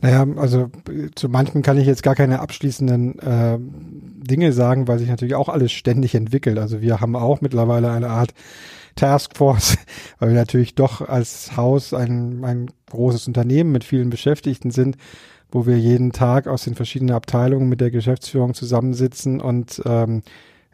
Naja, 0.00 0.26
also 0.36 0.70
zu 1.14 1.30
manchen 1.30 1.62
kann 1.62 1.78
ich 1.78 1.86
jetzt 1.86 2.02
gar 2.02 2.14
keine 2.14 2.40
abschließenden 2.40 3.18
äh, 3.20 3.58
Dinge 3.58 4.52
sagen, 4.52 4.86
weil 4.86 4.98
sich 4.98 5.08
natürlich 5.08 5.34
auch 5.34 5.48
alles 5.48 5.72
ständig 5.72 6.14
entwickelt. 6.14 6.58
Also 6.58 6.82
wir 6.82 7.00
haben 7.00 7.16
auch 7.16 7.40
mittlerweile 7.40 7.90
eine 7.90 8.10
Art 8.10 8.34
Taskforce, 8.96 9.76
weil 10.18 10.30
wir 10.30 10.36
natürlich 10.36 10.74
doch 10.74 11.00
als 11.00 11.56
Haus 11.56 11.94
ein, 11.94 12.44
ein 12.44 12.70
großes 12.90 13.26
Unternehmen 13.26 13.72
mit 13.72 13.84
vielen 13.84 14.10
Beschäftigten 14.10 14.70
sind, 14.70 14.96
wo 15.50 15.66
wir 15.66 15.78
jeden 15.78 16.12
Tag 16.12 16.46
aus 16.46 16.64
den 16.64 16.74
verschiedenen 16.74 17.14
Abteilungen 17.14 17.68
mit 17.68 17.80
der 17.80 17.90
Geschäftsführung 17.90 18.54
zusammensitzen 18.54 19.40
und 19.40 19.82
ähm, 19.84 20.22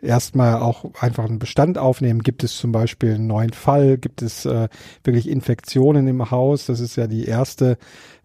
erstmal 0.02 0.60
auch 0.60 0.94
einfach 1.00 1.24
einen 1.24 1.38
Bestand 1.38 1.78
aufnehmen. 1.78 2.22
Gibt 2.22 2.44
es 2.44 2.56
zum 2.56 2.72
Beispiel 2.72 3.14
einen 3.14 3.26
neuen 3.26 3.52
Fall? 3.52 3.98
Gibt 3.98 4.22
es 4.22 4.46
äh, 4.46 4.68
wirklich 5.04 5.28
Infektionen 5.28 6.06
im 6.08 6.30
Haus? 6.30 6.66
Das 6.66 6.80
ist 6.80 6.96
ja 6.96 7.06
die 7.06 7.24
erste 7.26 7.78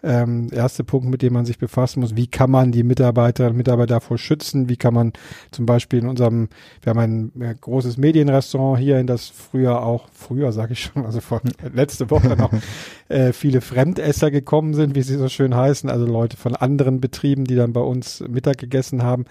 ähm, 0.05 0.49
erste 0.51 0.83
Punkt, 0.83 1.07
mit 1.09 1.21
dem 1.21 1.33
man 1.33 1.45
sich 1.45 1.57
befassen 1.57 1.99
muss. 1.99 2.15
Wie 2.15 2.27
kann 2.27 2.51
man 2.51 2.71
die 2.71 2.83
Mitarbeiterinnen 2.83 3.53
und 3.53 3.57
Mitarbeiter 3.57 3.95
davor 3.95 4.17
schützen? 4.17 4.69
Wie 4.69 4.77
kann 4.77 4.93
man 4.93 5.13
zum 5.51 5.65
Beispiel 5.65 5.99
in 5.99 6.07
unserem, 6.07 6.49
wir 6.81 6.91
haben 6.91 6.99
ein 6.99 7.41
äh, 7.41 7.55
großes 7.59 7.97
Medienrestaurant 7.97 8.79
hier, 8.79 8.99
in 8.99 9.07
das 9.07 9.27
früher 9.29 9.81
auch, 9.83 10.07
früher 10.13 10.51
sage 10.51 10.73
ich 10.73 10.81
schon, 10.81 11.05
also 11.05 11.21
vor 11.21 11.41
letzte 11.73 12.11
Woche 12.11 12.35
noch 12.37 12.51
äh, 13.09 13.33
viele 13.33 13.61
Fremdesser 13.61 14.29
gekommen 14.29 14.75
sind, 14.75 14.95
wie 14.95 15.01
sie 15.01 15.17
so 15.17 15.27
schön 15.27 15.55
heißen, 15.55 15.89
also 15.89 16.05
Leute 16.05 16.37
von 16.37 16.55
anderen 16.55 17.01
Betrieben, 17.01 17.45
die 17.45 17.55
dann 17.55 17.73
bei 17.73 17.81
uns 17.81 18.23
Mittag 18.27 18.59
gegessen 18.59 19.01
haben 19.01 19.25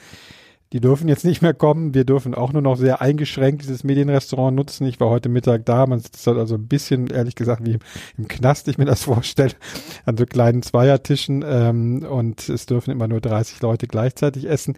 die 0.73 0.81
dürfen 0.81 1.09
jetzt 1.09 1.25
nicht 1.25 1.43
mehr 1.43 1.55
kommen. 1.55 1.95
Wir 1.95 2.05
dürfen 2.05 2.35
auch 2.35 2.53
nur 2.53 2.63
noch 2.63 2.77
sehr 2.77 3.01
eingeschränkt 3.01 3.63
dieses 3.63 3.85
Medienrestaurant 3.85 4.57
nutzen. 4.57 4.87
Ich 4.87 4.99
war 4.99 5.09
heute 5.09 5.29
Mittag 5.29 5.65
da. 5.67 5.87
Man 5.87 6.01
sitzt 6.01 6.27
halt 6.27 6.39
also 6.39 6.57
ein 6.57 6.67
bisschen, 6.67 7.09
ehrlich 7.09 7.37
gesagt, 7.37 7.65
wie 7.65 7.75
im, 7.75 7.81
im 8.19 8.29
Knast, 8.29 8.67
ich 8.69 8.79
mir 8.79 8.85
das 8.85 9.03
vorstelle, 9.05 9.55
an 10.05 10.17
so 10.17 10.27
kleinen 10.27 10.63
Zweiertischen. 10.63 11.45
Ähm, 11.47 12.05
und 12.09 12.49
es 12.49 12.67
dürfen 12.67 12.91
immer 12.91 13.07
nur 13.07 13.21
30 13.21 13.61
Leute 13.61 13.87
gleichzeitig 13.87 14.49
essen. 14.49 14.77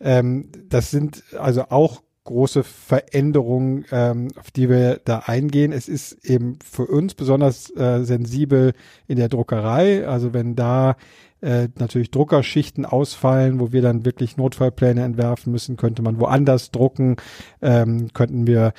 Ähm, 0.00 0.48
das 0.68 0.90
sind 0.90 1.22
also 1.38 1.64
auch 1.68 2.02
große 2.24 2.62
Veränderungen, 2.62 3.84
ähm, 3.90 4.28
auf 4.38 4.50
die 4.50 4.68
wir 4.68 5.00
da 5.04 5.20
eingehen. 5.26 5.72
Es 5.72 5.88
ist 5.88 6.24
eben 6.24 6.58
für 6.64 6.86
uns 6.86 7.14
besonders 7.14 7.74
äh, 7.76 8.04
sensibel 8.04 8.74
in 9.08 9.16
der 9.16 9.28
Druckerei. 9.28 10.06
Also 10.06 10.32
wenn 10.32 10.54
da 10.54 10.96
äh, 11.40 11.68
natürlich 11.78 12.10
Druckerschichten 12.10 12.86
ausfallen, 12.86 13.58
wo 13.58 13.72
wir 13.72 13.82
dann 13.82 14.04
wirklich 14.04 14.36
Notfallpläne 14.36 15.02
entwerfen 15.02 15.52
müssen, 15.52 15.76
könnte 15.76 16.02
man 16.02 16.20
woanders 16.20 16.70
drucken, 16.70 17.16
ähm, 17.60 18.12
könnten 18.12 18.46
wir 18.46 18.72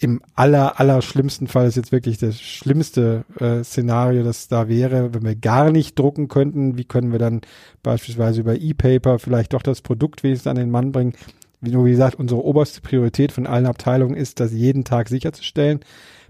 im 0.00 0.20
aller, 0.34 0.78
aller 0.78 1.02
schlimmsten 1.02 1.48
Fall 1.48 1.66
ist 1.66 1.76
jetzt 1.76 1.90
wirklich 1.90 2.18
das 2.18 2.40
schlimmste 2.40 3.24
äh, 3.40 3.64
Szenario, 3.64 4.22
das 4.22 4.46
da 4.46 4.68
wäre, 4.68 5.12
wenn 5.12 5.24
wir 5.24 5.34
gar 5.34 5.72
nicht 5.72 5.98
drucken 5.98 6.28
könnten. 6.28 6.78
Wie 6.78 6.84
können 6.84 7.10
wir 7.10 7.18
dann 7.18 7.40
beispielsweise 7.82 8.40
über 8.40 8.56
E-Paper 8.56 9.18
vielleicht 9.18 9.54
doch 9.54 9.62
das 9.62 9.80
Produkt 9.82 10.22
wenigstens 10.22 10.50
an 10.50 10.56
den 10.56 10.70
Mann 10.70 10.92
bringen? 10.92 11.14
Wie 11.60 11.70
nur 11.70 11.84
wie 11.86 11.90
gesagt, 11.90 12.16
unsere 12.16 12.44
oberste 12.44 12.80
Priorität 12.80 13.32
von 13.32 13.46
allen 13.46 13.66
Abteilungen 13.66 14.14
ist, 14.14 14.40
das 14.40 14.52
jeden 14.52 14.84
Tag 14.84 15.08
sicherzustellen. 15.08 15.80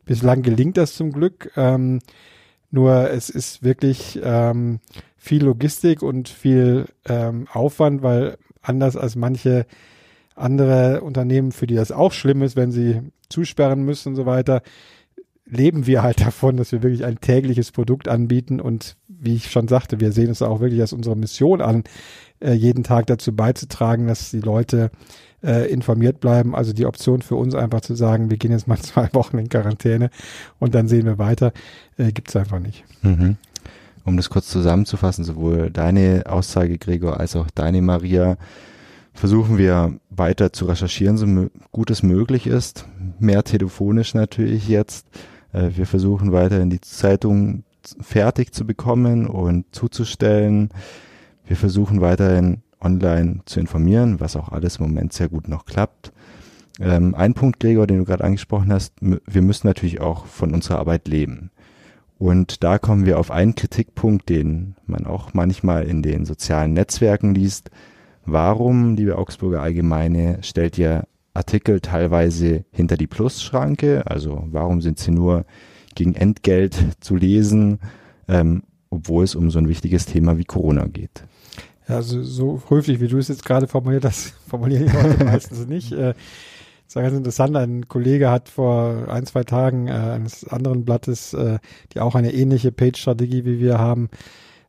Bislang 0.04 0.42
gelingt 0.42 0.76
das 0.76 0.94
zum 0.94 1.12
Glück. 1.12 1.52
Ähm, 1.56 2.00
nur 2.70 3.10
es 3.10 3.30
ist 3.30 3.62
wirklich 3.62 4.18
ähm, 4.22 4.80
viel 5.16 5.44
Logistik 5.44 6.02
und 6.02 6.28
viel 6.28 6.86
ähm, 7.06 7.46
Aufwand, 7.52 8.02
weil 8.02 8.38
anders 8.62 8.96
als 8.96 9.16
manche 9.16 9.66
andere 10.34 11.00
Unternehmen, 11.02 11.52
für 11.52 11.66
die 11.66 11.74
das 11.74 11.92
auch 11.92 12.12
schlimm 12.12 12.42
ist, 12.42 12.56
wenn 12.56 12.70
sie 12.70 13.00
zusperren 13.28 13.82
müssen 13.82 14.10
und 14.10 14.16
so 14.16 14.26
weiter, 14.26 14.62
leben 15.44 15.86
wir 15.86 16.02
halt 16.02 16.20
davon, 16.24 16.56
dass 16.56 16.72
wir 16.72 16.82
wirklich 16.82 17.04
ein 17.04 17.20
tägliches 17.20 17.72
Produkt 17.72 18.08
anbieten 18.08 18.60
und 18.60 18.96
wie 19.08 19.34
ich 19.34 19.50
schon 19.50 19.68
sagte, 19.68 20.00
wir 20.00 20.12
sehen 20.12 20.30
es 20.30 20.42
auch 20.42 20.60
wirklich 20.60 20.80
als 20.80 20.92
unsere 20.92 21.16
Mission 21.16 21.60
an, 21.60 21.84
äh, 22.40 22.52
jeden 22.52 22.84
Tag 22.84 23.06
dazu 23.06 23.34
beizutragen, 23.34 24.06
dass 24.06 24.30
die 24.30 24.40
Leute 24.40 24.90
äh, 25.42 25.70
informiert 25.70 26.20
bleiben. 26.20 26.54
Also 26.54 26.72
die 26.72 26.86
Option 26.86 27.22
für 27.22 27.36
uns 27.36 27.54
einfach 27.54 27.80
zu 27.80 27.94
sagen, 27.94 28.30
wir 28.30 28.36
gehen 28.36 28.52
jetzt 28.52 28.68
mal 28.68 28.78
zwei 28.78 29.08
Wochen 29.12 29.38
in 29.38 29.48
Quarantäne 29.48 30.10
und 30.58 30.74
dann 30.74 30.88
sehen 30.88 31.06
wir 31.06 31.18
weiter, 31.18 31.52
äh, 31.96 32.12
gibt 32.12 32.28
es 32.28 32.36
einfach 32.36 32.58
nicht. 32.58 32.84
Mhm. 33.02 33.36
Um 34.04 34.16
das 34.16 34.30
kurz 34.30 34.48
zusammenzufassen, 34.48 35.24
sowohl 35.24 35.70
deine 35.70 36.24
Aussage, 36.26 36.78
Gregor, 36.78 37.20
als 37.20 37.36
auch 37.36 37.48
deine, 37.54 37.82
Maria, 37.82 38.38
versuchen 39.12 39.58
wir 39.58 39.98
weiter 40.10 40.52
zu 40.52 40.64
recherchieren, 40.64 41.18
so 41.18 41.26
gut 41.72 41.90
es 41.90 42.02
möglich 42.02 42.46
ist. 42.46 42.86
Mehr 43.18 43.42
telefonisch 43.42 44.14
natürlich 44.14 44.68
jetzt. 44.68 45.06
Äh, 45.52 45.70
wir 45.76 45.86
versuchen 45.86 46.32
weiterhin 46.32 46.70
die 46.70 46.80
Zeitung 46.80 47.64
fertig 48.00 48.52
zu 48.52 48.66
bekommen 48.66 49.26
und 49.26 49.66
zuzustellen. 49.72 50.70
Wir 51.48 51.56
versuchen 51.56 52.02
weiterhin 52.02 52.58
online 52.78 53.40
zu 53.46 53.58
informieren, 53.58 54.20
was 54.20 54.36
auch 54.36 54.50
alles 54.50 54.76
im 54.76 54.86
Moment 54.86 55.14
sehr 55.14 55.30
gut 55.30 55.48
noch 55.48 55.64
klappt. 55.64 56.12
Ähm, 56.78 57.14
ein 57.14 57.32
Punkt, 57.32 57.58
Gregor, 57.58 57.86
den 57.86 57.98
du 57.98 58.04
gerade 58.04 58.22
angesprochen 58.22 58.70
hast, 58.70 58.94
wir 59.00 59.42
müssen 59.42 59.66
natürlich 59.66 60.00
auch 60.00 60.26
von 60.26 60.52
unserer 60.52 60.78
Arbeit 60.78 61.08
leben. 61.08 61.50
Und 62.18 62.62
da 62.64 62.78
kommen 62.78 63.06
wir 63.06 63.18
auf 63.18 63.30
einen 63.30 63.54
Kritikpunkt, 63.54 64.28
den 64.28 64.74
man 64.86 65.06
auch 65.06 65.32
manchmal 65.32 65.84
in 65.84 66.02
den 66.02 66.26
sozialen 66.26 66.74
Netzwerken 66.74 67.34
liest. 67.34 67.70
Warum, 68.26 68.96
liebe 68.96 69.16
Augsburger 69.16 69.62
Allgemeine, 69.62 70.38
stellt 70.42 70.76
ihr 70.76 71.06
Artikel 71.32 71.80
teilweise 71.80 72.66
hinter 72.72 72.98
die 72.98 73.06
Plusschranke? 73.06 74.02
Also 74.06 74.44
warum 74.50 74.82
sind 74.82 74.98
sie 74.98 75.12
nur 75.12 75.46
gegen 75.94 76.14
Entgelt 76.14 76.76
zu 77.00 77.16
lesen, 77.16 77.78
ähm, 78.28 78.64
obwohl 78.90 79.24
es 79.24 79.34
um 79.34 79.50
so 79.50 79.58
ein 79.58 79.68
wichtiges 79.68 80.04
Thema 80.04 80.36
wie 80.36 80.44
Corona 80.44 80.86
geht? 80.86 81.24
Ja, 81.88 81.96
also 81.96 82.22
so 82.22 82.60
höflich, 82.68 83.00
wie 83.00 83.08
du 83.08 83.18
es 83.18 83.28
jetzt 83.28 83.44
gerade 83.44 83.66
formuliert 83.66 84.04
hast, 84.04 84.34
formulieren 84.48 84.86
die 84.86 84.92
Leute 84.92 85.24
meistens 85.24 85.66
nicht. 85.66 85.92
Äh, 85.92 86.14
das 86.86 86.96
war 86.96 87.02
ganz 87.02 87.16
interessant. 87.16 87.56
Ein 87.56 87.88
Kollege 87.88 88.30
hat 88.30 88.48
vor 88.48 89.08
ein, 89.08 89.26
zwei 89.26 89.44
Tagen 89.44 89.88
äh, 89.88 89.92
eines 89.92 90.46
anderen 90.48 90.84
Blattes, 90.84 91.34
äh, 91.34 91.58
die 91.92 92.00
auch 92.00 92.14
eine 92.14 92.32
ähnliche 92.32 92.72
Page-Strategie 92.72 93.44
wie 93.44 93.60
wir 93.60 93.78
haben, 93.78 94.08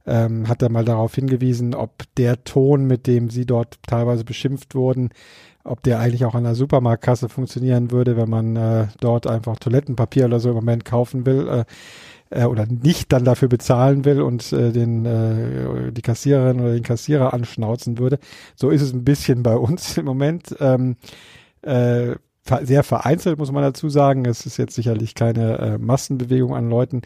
ähm, 0.06 0.50
hat 0.50 0.62
er 0.62 0.70
mal 0.70 0.84
darauf 0.84 1.16
hingewiesen, 1.16 1.76
ob 1.76 2.04
der 2.18 2.44
Ton, 2.44 2.86
mit 2.88 3.08
dem 3.08 3.30
sie 3.30 3.46
dort 3.46 3.80
teilweise 3.88 4.26
beschimpft 4.26 4.76
wurden, 4.76 5.12
ob 5.64 5.84
der 5.84 6.00
eigentlich 6.00 6.26
auch 6.26 6.36
an 6.36 6.44
der 6.44 6.56
Supermarktkasse 6.56 7.30
funktionieren 7.30 7.92
würde, 7.92 8.18
wenn 8.18 8.30
man 8.30 8.56
äh, 8.56 8.88
dort 9.00 9.28
einfach 9.28 9.58
Toilettenpapier 9.58 10.26
oder 10.26 10.40
so 10.40 10.50
im 10.50 10.56
Moment 10.56 10.84
kaufen 10.84 11.26
will. 11.26 11.48
Äh, 11.48 11.66
äh, 12.30 12.46
oder 12.46 12.66
nicht 12.66 13.12
dann 13.12 13.26
dafür 13.26 13.48
bezahlen 13.48 14.06
will 14.06 14.22
und 14.22 14.52
äh, 14.54 14.72
den 14.72 15.06
äh, 15.06 15.92
die 15.92 16.02
Kassiererin 16.02 16.60
oder 16.60 16.74
den 16.74 16.84
Kassierer 16.84 17.34
anschnauzen 17.34 17.98
würde. 17.98 18.20
So 18.56 18.70
ist 18.70 18.82
es 18.82 18.94
ein 18.94 19.04
bisschen 19.04 19.44
bei 19.44 19.56
uns 19.56 19.98
im 19.98 20.06
Moment. 20.06 20.56
Ähm, 20.60 20.96
äh, 21.62 22.16
sehr 22.64 22.84
vereinzelt 22.84 23.38
muss 23.38 23.52
man 23.52 23.64
dazu 23.64 23.90
sagen. 23.90 24.26
Es 24.26 24.46
ist 24.46 24.58
jetzt 24.58 24.76
sicherlich 24.76 25.16
keine 25.16 25.58
äh, 25.60 25.78
Massenbewegung 25.78 26.56
an 26.56 26.70
Leuten, 26.70 27.02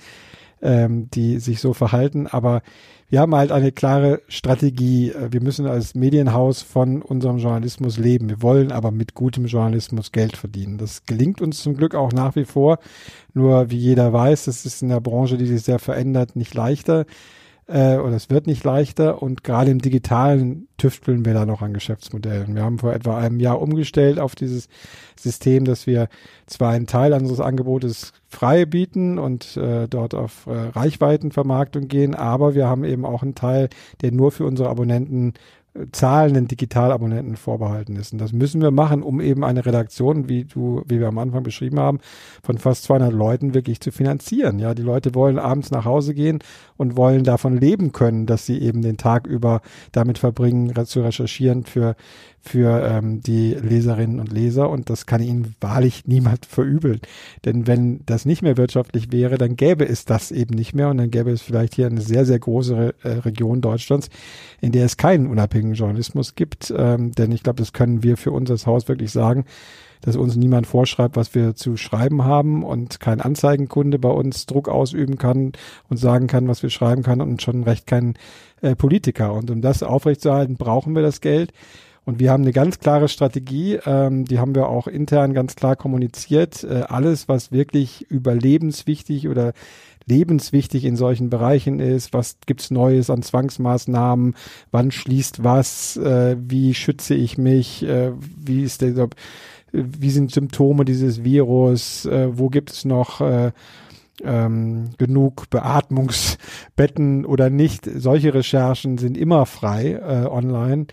ähm, 0.64 1.10
die 1.12 1.40
sich 1.40 1.60
so 1.60 1.74
verhalten, 1.74 2.26
aber 2.26 2.64
wir 3.10 3.20
haben 3.20 3.36
halt 3.36 3.52
eine 3.52 3.72
klare 3.72 4.24
Strategie. 4.28 5.14
Wir 5.30 5.40
müssen 5.40 5.68
als 5.68 5.94
Medienhaus 5.94 6.64
von 6.64 7.04
unserem 7.04 7.38
Journalismus 7.38 8.00
leben. 8.00 8.28
Wir 8.28 8.42
wollen 8.42 8.72
aber 8.72 8.90
mit 8.90 9.14
gutem 9.14 9.46
Journalismus 9.46 10.12
Geld 10.12 10.36
verdienen. 10.36 10.80
Das 10.80 11.06
gelingt 11.06 11.40
uns 11.40 11.62
zum 11.62 11.78
Glück 11.78 11.94
auch 11.94 12.12
nach 12.12 12.36
wie 12.36 12.46
vor. 12.46 12.80
Nur 13.36 13.70
wie 13.70 13.78
jeder 13.78 14.14
weiß, 14.14 14.46
das 14.46 14.66
ist 14.66 14.82
in 14.82 14.90
der 14.90 15.00
Branche, 15.00 15.38
die 15.38 15.46
sich 15.46 15.62
sehr 15.62 15.78
verändert, 15.78 16.36
nicht 16.36 16.56
leichter 16.56 17.06
äh, 17.68 17.98
oder 17.98 18.16
es 18.16 18.30
wird 18.30 18.48
nicht 18.48 18.64
leichter 18.64 19.22
und 19.22 19.44
gerade 19.44 19.72
im 19.72 19.80
digitalen 19.80 20.68
tüfteln 20.78 21.26
wir 21.26 21.34
da 21.34 21.46
noch 21.46 21.62
an 21.62 21.74
Geschäftsmodellen. 21.74 22.56
Wir 22.56 22.64
haben 22.64 22.80
vor 22.80 22.94
etwa 22.94 23.18
einem 23.18 23.40
Jahr 23.40 23.62
umgestellt 23.62 24.20
auf 24.20 24.36
dieses 24.36 24.68
System, 25.18 25.66
dass 25.66 25.88
wir 25.88 26.10
zwar 26.46 26.72
einen 26.72 26.88
Teil 26.88 27.14
unseres 27.14 27.40
Angebotes 27.40 28.12
frei 28.28 28.66
bieten 28.66 29.18
und 29.18 29.56
äh, 29.58 29.88
dort 29.88 30.14
auf 30.14 30.48
äh, 30.48 30.52
Reichweitenvermarktung 30.52 31.88
gehen, 31.88 32.16
aber 32.16 32.56
wir 32.56 32.68
haben 32.68 32.84
eben 32.84 33.06
auch 33.06 33.24
einen 33.24 33.36
Teil, 33.36 33.70
der 34.02 34.12
nur 34.12 34.32
für 34.32 34.46
unsere 34.46 34.70
Abonnenten 34.70 35.34
zahlenden 35.92 36.48
Digitalabonnenten 36.48 37.36
vorbehalten 37.36 37.96
ist. 37.96 38.14
Und 38.14 38.20
das 38.20 38.32
müssen 38.32 38.62
wir 38.62 38.70
machen, 38.70 39.02
um 39.02 39.20
eben 39.20 39.44
eine 39.44 39.66
Redaktion, 39.66 40.30
wie 40.30 40.46
du, 40.46 40.84
wie 40.88 41.00
wir 41.00 41.08
am 41.08 41.18
Anfang 41.18 41.42
beschrieben 41.42 41.80
haben, 41.80 42.00
von 42.44 42.60
fast 42.60 42.84
200 42.84 43.12
Leuten 43.12 43.54
wirklich 43.56 43.80
zu 43.80 43.92
finanzieren. 43.92 44.60
Ja, 44.60 44.76
die 44.76 44.84
Leute 44.84 45.16
wollen 45.16 45.40
abends 45.40 45.72
nach 45.72 45.86
Hause 45.86 46.14
gehen 46.14 46.40
und 46.78 46.96
wollen 46.96 47.24
davon 47.24 47.58
leben 47.58 47.92
können, 47.92 48.28
dass 48.28 48.46
sie 48.46 48.60
eben 48.62 48.82
den 48.84 48.98
Tag 48.98 49.26
über 49.26 49.62
damit 49.92 50.20
verbringen, 50.20 50.74
zu 50.86 51.02
recherchieren 51.02 51.64
für 51.64 51.96
für 52.46 52.86
ähm, 52.86 53.22
die 53.22 53.54
Leserinnen 53.54 54.20
und 54.20 54.34
Leser 54.34 54.70
und 54.70 54.90
das 54.90 55.06
kann 55.06 55.24
ihnen 55.24 55.56
wahrlich 55.62 56.06
niemand 56.08 56.46
verübeln. 56.46 57.00
Denn 57.46 57.68
wenn 57.68 58.02
das 58.06 58.26
nicht 58.26 58.42
mehr 58.42 58.58
wirtschaftlich 58.58 59.14
wäre, 59.14 59.38
dann 59.38 59.56
gäbe 59.56 59.88
es 59.88 60.04
das 60.04 60.30
eben 60.30 60.54
nicht 60.54 60.76
mehr 60.76 60.90
und 60.90 60.98
dann 60.98 61.10
gäbe 61.10 61.32
es 61.32 61.42
vielleicht 61.42 61.74
hier 61.76 61.88
eine 61.88 62.02
sehr, 62.02 62.26
sehr 62.26 62.40
große 62.40 62.96
äh, 63.02 63.10
Region 63.10 63.62
Deutschlands, 63.62 64.10
in 64.60 64.74
der 64.74 64.84
es 64.84 64.98
keinen 64.98 65.28
unabhängigen 65.28 65.63
Journalismus 65.72 66.36
gibt. 66.36 66.74
Ähm, 66.76 67.14
denn 67.14 67.32
ich 67.32 67.44
glaube, 67.44 67.60
das 67.60 67.72
können 67.72 68.04
wir 68.04 68.18
für 68.18 68.32
uns 68.32 68.52
als 68.52 68.68
Haus 68.68 68.90
wirklich 68.90 69.12
sagen, 69.12 69.46
dass 70.02 70.18
uns 70.18 70.36
niemand 70.36 70.68
vorschreibt, 70.68 71.16
was 71.16 71.34
wir 71.34 71.56
zu 71.56 71.78
schreiben 71.78 72.26
haben 72.26 72.64
und 72.64 73.00
kein 73.00 73.22
Anzeigenkunde 73.22 74.00
bei 74.00 74.10
uns 74.10 74.46
Druck 74.46 74.68
ausüben 74.68 75.18
kann 75.18 75.54
und 75.90 75.98
sagen 75.98 76.28
kann, 76.28 76.50
was 76.50 76.62
wir 76.62 76.70
schreiben 76.70 77.04
kann 77.04 77.22
und 77.22 77.42
schon 77.42 77.64
recht 77.64 77.88
kein 77.88 78.16
äh, 78.62 78.76
Politiker. 78.76 79.34
Und 79.34 79.50
um 79.50 79.62
das 79.62 79.82
aufrechtzuerhalten, 79.82 80.58
brauchen 80.58 80.94
wir 80.94 81.02
das 81.02 81.22
Geld. 81.22 81.54
Und 82.06 82.20
wir 82.20 82.32
haben 82.32 82.44
eine 82.44 82.52
ganz 82.52 82.80
klare 82.80 83.08
Strategie, 83.08 83.80
ähm, 83.86 84.26
die 84.26 84.40
haben 84.40 84.56
wir 84.56 84.68
auch 84.68 84.88
intern 84.88 85.34
ganz 85.34 85.56
klar 85.56 85.78
kommuniziert. 85.78 86.64
Äh, 86.64 86.84
alles, 86.90 87.30
was 87.30 87.54
wirklich 87.54 88.10
überlebenswichtig 88.12 89.30
oder 89.30 89.54
lebenswichtig 90.06 90.86
in 90.86 90.96
solchen 90.96 91.30
Bereichen 91.30 91.80
ist, 91.80 92.14
was 92.14 92.38
gibt's 92.46 92.72
Neues 92.72 93.10
an 93.10 93.22
Zwangsmaßnahmen, 93.22 94.36
wann 94.72 94.92
schließt 94.92 95.44
was, 95.44 95.98
äh, 95.98 96.36
wie 96.40 96.74
schütze 96.74 97.16
ich 97.16 97.38
mich, 97.38 97.84
äh, 97.84 98.12
wie 98.20 98.64
ist 98.64 98.82
der, 98.82 99.10
wie 99.72 100.10
sind 100.12 100.32
Symptome 100.32 100.86
dieses 100.86 101.24
Virus, 101.24 102.06
äh, 102.06 102.38
wo 102.38 102.50
gibt 102.50 102.72
es 102.72 102.86
noch 102.86 103.22
äh, 103.22 103.52
ähm, 104.24 104.92
genug 104.98 105.50
Beatmungsbetten 105.50 107.26
oder 107.26 107.50
nicht. 107.50 107.90
Solche 107.96 108.34
Recherchen 108.34 108.98
sind 108.98 109.18
immer 109.18 109.46
frei 109.46 109.94
äh, 109.94 110.28
online. 110.28 110.88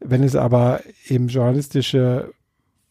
Wenn 0.00 0.22
es 0.22 0.36
aber 0.36 0.80
eben 1.08 1.28
journalistische 1.28 2.32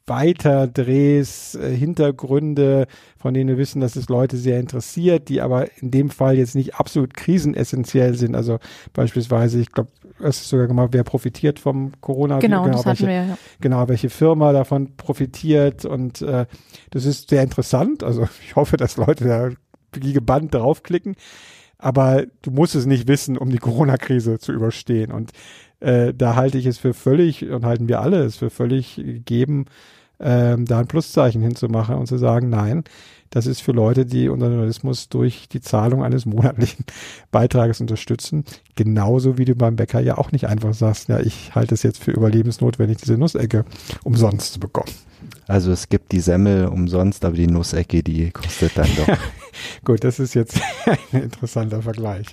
Weiterdrehs, 0.07 1.55
äh, 1.55 1.75
Hintergründe, 1.75 2.87
von 3.17 3.33
denen 3.33 3.49
wir 3.49 3.57
wissen, 3.57 3.81
dass 3.81 3.95
es 3.95 4.07
Leute 4.07 4.37
sehr 4.37 4.59
interessiert, 4.59 5.29
die 5.29 5.41
aber 5.41 5.67
in 5.81 5.91
dem 5.91 6.09
Fall 6.09 6.37
jetzt 6.37 6.55
nicht 6.55 6.75
absolut 6.75 7.15
krisenessentiell 7.15 8.15
sind. 8.15 8.35
Also 8.35 8.59
beispielsweise, 8.93 9.59
ich 9.59 9.71
glaube, 9.71 9.89
es 10.19 10.41
ist 10.41 10.49
sogar 10.49 10.67
gemacht, 10.67 10.89
wer 10.91 11.03
profitiert 11.03 11.59
vom 11.59 11.91
Corona. 12.01 12.39
Genau, 12.39 12.63
genau 12.63 12.77
das 12.77 12.85
welche, 12.85 13.07
wir, 13.07 13.13
ja. 13.13 13.37
Genau, 13.59 13.87
welche 13.87 14.09
Firma 14.09 14.53
davon 14.53 14.95
profitiert 14.95 15.85
und 15.85 16.21
äh, 16.21 16.45
das 16.91 17.05
ist 17.05 17.29
sehr 17.29 17.41
interessant. 17.41 18.03
Also 18.03 18.27
ich 18.45 18.55
hoffe, 18.55 18.77
dass 18.77 18.97
Leute 18.97 19.25
da 19.25 19.49
gebannt 19.99 20.53
draufklicken. 20.53 21.15
Aber 21.77 22.25
du 22.41 22.51
musst 22.51 22.75
es 22.75 22.85
nicht 22.85 23.07
wissen, 23.07 23.37
um 23.37 23.49
die 23.49 23.57
Corona-Krise 23.57 24.39
zu 24.39 24.53
überstehen. 24.53 25.11
Und 25.11 25.31
äh, 25.81 26.13
da 26.13 26.35
halte 26.35 26.57
ich 26.57 26.65
es 26.65 26.77
für 26.77 26.93
völlig 26.93 27.49
und 27.49 27.65
halten 27.65 27.87
wir 27.87 27.99
alle 27.99 28.23
es 28.23 28.37
für 28.37 28.49
völlig 28.49 28.95
gegeben, 28.95 29.65
ähm, 30.19 30.65
da 30.65 30.79
ein 30.79 30.87
Pluszeichen 30.87 31.41
hinzumachen 31.41 31.95
und 31.95 32.07
zu 32.07 32.17
sagen, 32.17 32.49
nein, 32.49 32.83
das 33.29 33.47
ist 33.47 33.61
für 33.61 33.73
Leute, 33.73 34.05
die 34.05 34.29
unseren 34.29 34.51
Journalismus 34.51 35.09
durch 35.09 35.49
die 35.49 35.59
Zahlung 35.59 36.03
eines 36.03 36.25
monatlichen 36.25 36.85
Beitrages 37.31 37.81
unterstützen. 37.81 38.45
Genauso 38.75 39.37
wie 39.37 39.45
du 39.45 39.55
beim 39.55 39.75
Bäcker 39.75 39.99
ja 39.99 40.17
auch 40.17 40.31
nicht 40.31 40.47
einfach 40.47 40.73
sagst, 40.73 41.09
ja, 41.09 41.19
ich 41.19 41.53
halte 41.53 41.73
es 41.73 41.83
jetzt 41.83 42.01
für 42.01 42.11
überlebensnotwendig, 42.11 42.97
diese 42.97 43.17
Nussecke 43.17 43.65
umsonst 44.03 44.53
zu 44.53 44.59
bekommen. 44.59 44.91
Also 45.47 45.71
es 45.71 45.89
gibt 45.89 46.11
die 46.11 46.19
Semmel 46.19 46.67
umsonst, 46.67 47.25
aber 47.25 47.35
die 47.35 47.47
Nussecke, 47.47 48.03
die 48.03 48.31
kostet 48.31 48.77
dann 48.77 48.89
doch. 48.95 49.17
Gut, 49.83 50.03
das 50.03 50.19
ist 50.19 50.33
jetzt 50.33 50.59
ein 51.11 51.23
interessanter 51.23 51.81
Vergleich. 51.81 52.27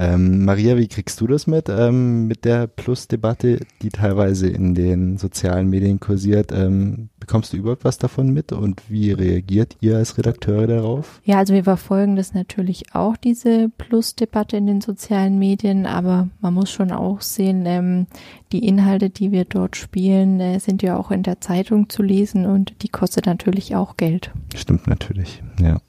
Ähm, 0.00 0.44
Maria, 0.44 0.76
wie 0.76 0.86
kriegst 0.86 1.20
du 1.20 1.26
das 1.26 1.48
mit, 1.48 1.68
ähm, 1.68 2.28
mit 2.28 2.44
der 2.44 2.68
Plus-Debatte, 2.68 3.58
die 3.82 3.88
teilweise 3.88 4.48
in 4.48 4.76
den 4.76 5.18
sozialen 5.18 5.68
Medien 5.68 5.98
kursiert? 5.98 6.52
Ähm, 6.52 7.08
bekommst 7.18 7.52
du 7.52 7.56
überhaupt 7.56 7.84
was 7.84 7.98
davon 7.98 8.32
mit 8.32 8.52
und 8.52 8.80
wie 8.88 9.10
reagiert 9.10 9.76
ihr 9.80 9.96
als 9.96 10.16
Redakteure 10.16 10.68
darauf? 10.68 11.20
Ja, 11.24 11.38
also 11.38 11.52
wir 11.52 11.64
verfolgen 11.64 12.14
das 12.14 12.32
natürlich 12.32 12.94
auch, 12.94 13.16
diese 13.16 13.70
Plus-Debatte 13.76 14.56
in 14.56 14.68
den 14.68 14.80
sozialen 14.80 15.36
Medien, 15.36 15.84
aber 15.84 16.28
man 16.40 16.54
muss 16.54 16.70
schon 16.70 16.92
auch 16.92 17.20
sehen, 17.20 17.64
ähm, 17.66 18.06
die 18.52 18.64
Inhalte, 18.64 19.10
die 19.10 19.32
wir 19.32 19.46
dort 19.46 19.74
spielen, 19.74 20.38
äh, 20.38 20.60
sind 20.60 20.80
ja 20.80 20.96
auch 20.96 21.10
in 21.10 21.24
der 21.24 21.40
Zeitung 21.40 21.88
zu 21.88 22.04
lesen 22.04 22.46
und 22.46 22.82
die 22.82 22.88
kostet 22.88 23.26
natürlich 23.26 23.74
auch 23.74 23.96
Geld. 23.96 24.30
Stimmt 24.54 24.86
natürlich, 24.86 25.42
ja. 25.60 25.80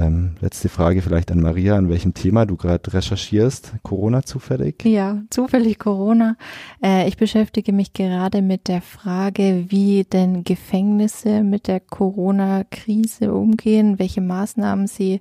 Ähm, 0.00 0.30
letzte 0.40 0.70
Frage 0.70 1.02
vielleicht 1.02 1.30
an 1.30 1.40
Maria, 1.40 1.76
an 1.76 1.90
welchem 1.90 2.14
Thema 2.14 2.46
du 2.46 2.56
gerade 2.56 2.94
recherchierst. 2.94 3.74
Corona 3.82 4.22
zufällig? 4.22 4.82
Ja, 4.84 5.20
zufällig 5.28 5.78
Corona. 5.78 6.36
Äh, 6.82 7.06
ich 7.06 7.18
beschäftige 7.18 7.74
mich 7.74 7.92
gerade 7.92 8.40
mit 8.40 8.68
der 8.68 8.80
Frage, 8.80 9.66
wie 9.68 10.04
denn 10.04 10.42
Gefängnisse 10.42 11.42
mit 11.42 11.68
der 11.68 11.80
Corona-Krise 11.80 13.34
umgehen, 13.34 13.98
welche 13.98 14.22
Maßnahmen 14.22 14.86
sie 14.86 15.20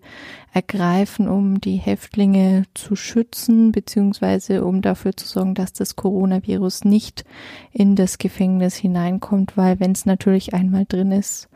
ergreifen, 0.54 1.28
um 1.28 1.60
die 1.60 1.76
Häftlinge 1.76 2.63
zu 2.74 2.96
schützen, 2.96 3.74
beziehungsweise 3.74 4.63
um 4.63 4.82
dafür 4.82 5.15
zu 5.15 5.28
sorgen, 5.28 5.56
dass 5.56 5.74
das 5.74 5.98
Coronavirus 5.98 6.86
nicht 6.86 7.26
in 7.74 7.98
das 7.98 8.18
Gefängnis 8.18 8.76
hineinkommt, 8.76 9.58
weil 9.58 9.82
wenn 9.82 9.92
es 9.92 10.06
natürlich 10.06 10.54
einmal 10.54 10.86
drin 10.88 11.12
ist, 11.12 11.50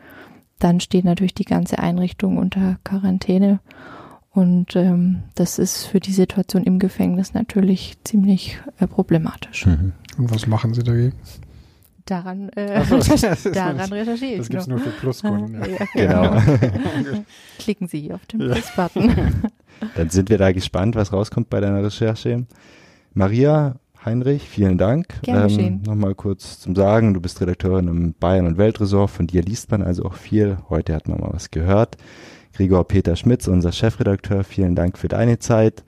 dann 0.58 0.80
steht 0.80 1.04
natürlich 1.04 1.34
die 1.34 1.44
ganze 1.44 1.78
Einrichtung 1.78 2.38
unter 2.38 2.78
Quarantäne. 2.84 3.60
Und 4.30 4.74
ähm, 4.74 5.22
das 5.36 5.58
ist 5.58 5.84
für 5.84 6.00
die 6.00 6.12
Situation 6.12 6.64
im 6.64 6.78
Gefängnis 6.78 7.34
natürlich 7.34 7.96
ziemlich 8.02 8.58
äh, 8.80 8.86
problematisch. 8.86 9.66
Mhm. 9.66 9.92
Und 10.18 10.30
was 10.30 10.46
machen 10.46 10.74
Sie 10.74 10.82
dagegen? 10.82 11.14
Daran, 12.04 12.48
äh, 12.50 12.84
so, 12.84 12.98
daran 13.52 13.92
recherchiere 13.92 14.32
ich. 14.32 14.38
Das 14.38 14.48
gibt 14.48 14.62
es 14.62 14.68
nur 14.68 14.78
für 14.78 14.90
Pluskunden. 14.90 15.60
Ja. 15.60 15.66
ja 15.68 15.86
genau. 15.94 17.22
Klicken 17.58 17.86
Sie 17.88 18.00
hier 18.00 18.16
auf 18.16 18.26
den 18.26 18.40
Plus-Button. 18.40 19.14
Dann 19.94 20.10
sind 20.10 20.28
wir 20.28 20.38
da 20.38 20.52
gespannt, 20.52 20.96
was 20.96 21.12
rauskommt 21.12 21.48
bei 21.48 21.60
deiner 21.60 21.82
Recherche. 21.82 22.46
Maria, 23.14 23.76
Heinrich, 24.04 24.48
vielen 24.48 24.76
Dank. 24.76 25.22
Gerne 25.22 25.52
ähm, 25.52 25.82
Nochmal 25.82 26.14
kurz 26.14 26.60
zum 26.60 26.74
Sagen, 26.74 27.14
du 27.14 27.20
bist 27.20 27.40
Redakteurin 27.40 27.88
im 27.88 28.12
Bayern- 28.12 28.46
und 28.46 28.58
Weltresort, 28.58 29.10
von 29.10 29.26
dir 29.26 29.42
liest 29.42 29.70
man 29.70 29.82
also 29.82 30.04
auch 30.04 30.14
viel. 30.14 30.58
Heute 30.68 30.94
hat 30.94 31.08
man 31.08 31.20
mal 31.20 31.32
was 31.32 31.50
gehört. 31.50 31.96
Gregor 32.52 32.86
Peter 32.86 33.16
Schmitz, 33.16 33.48
unser 33.48 33.72
Chefredakteur, 33.72 34.44
vielen 34.44 34.74
Dank 34.74 34.98
für 34.98 35.08
deine 35.08 35.38
Zeit. 35.38 35.84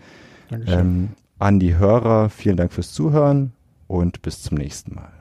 Dankeschön. 0.49 0.79
Ähm, 0.79 1.09
an 1.39 1.61
die 1.61 1.77
Hörer, 1.77 2.31
vielen 2.31 2.57
Dank 2.57 2.73
fürs 2.73 2.93
Zuhören 2.93 3.53
und 3.87 4.23
bis 4.23 4.43
zum 4.43 4.57
nächsten 4.57 4.95
Mal. 4.95 5.13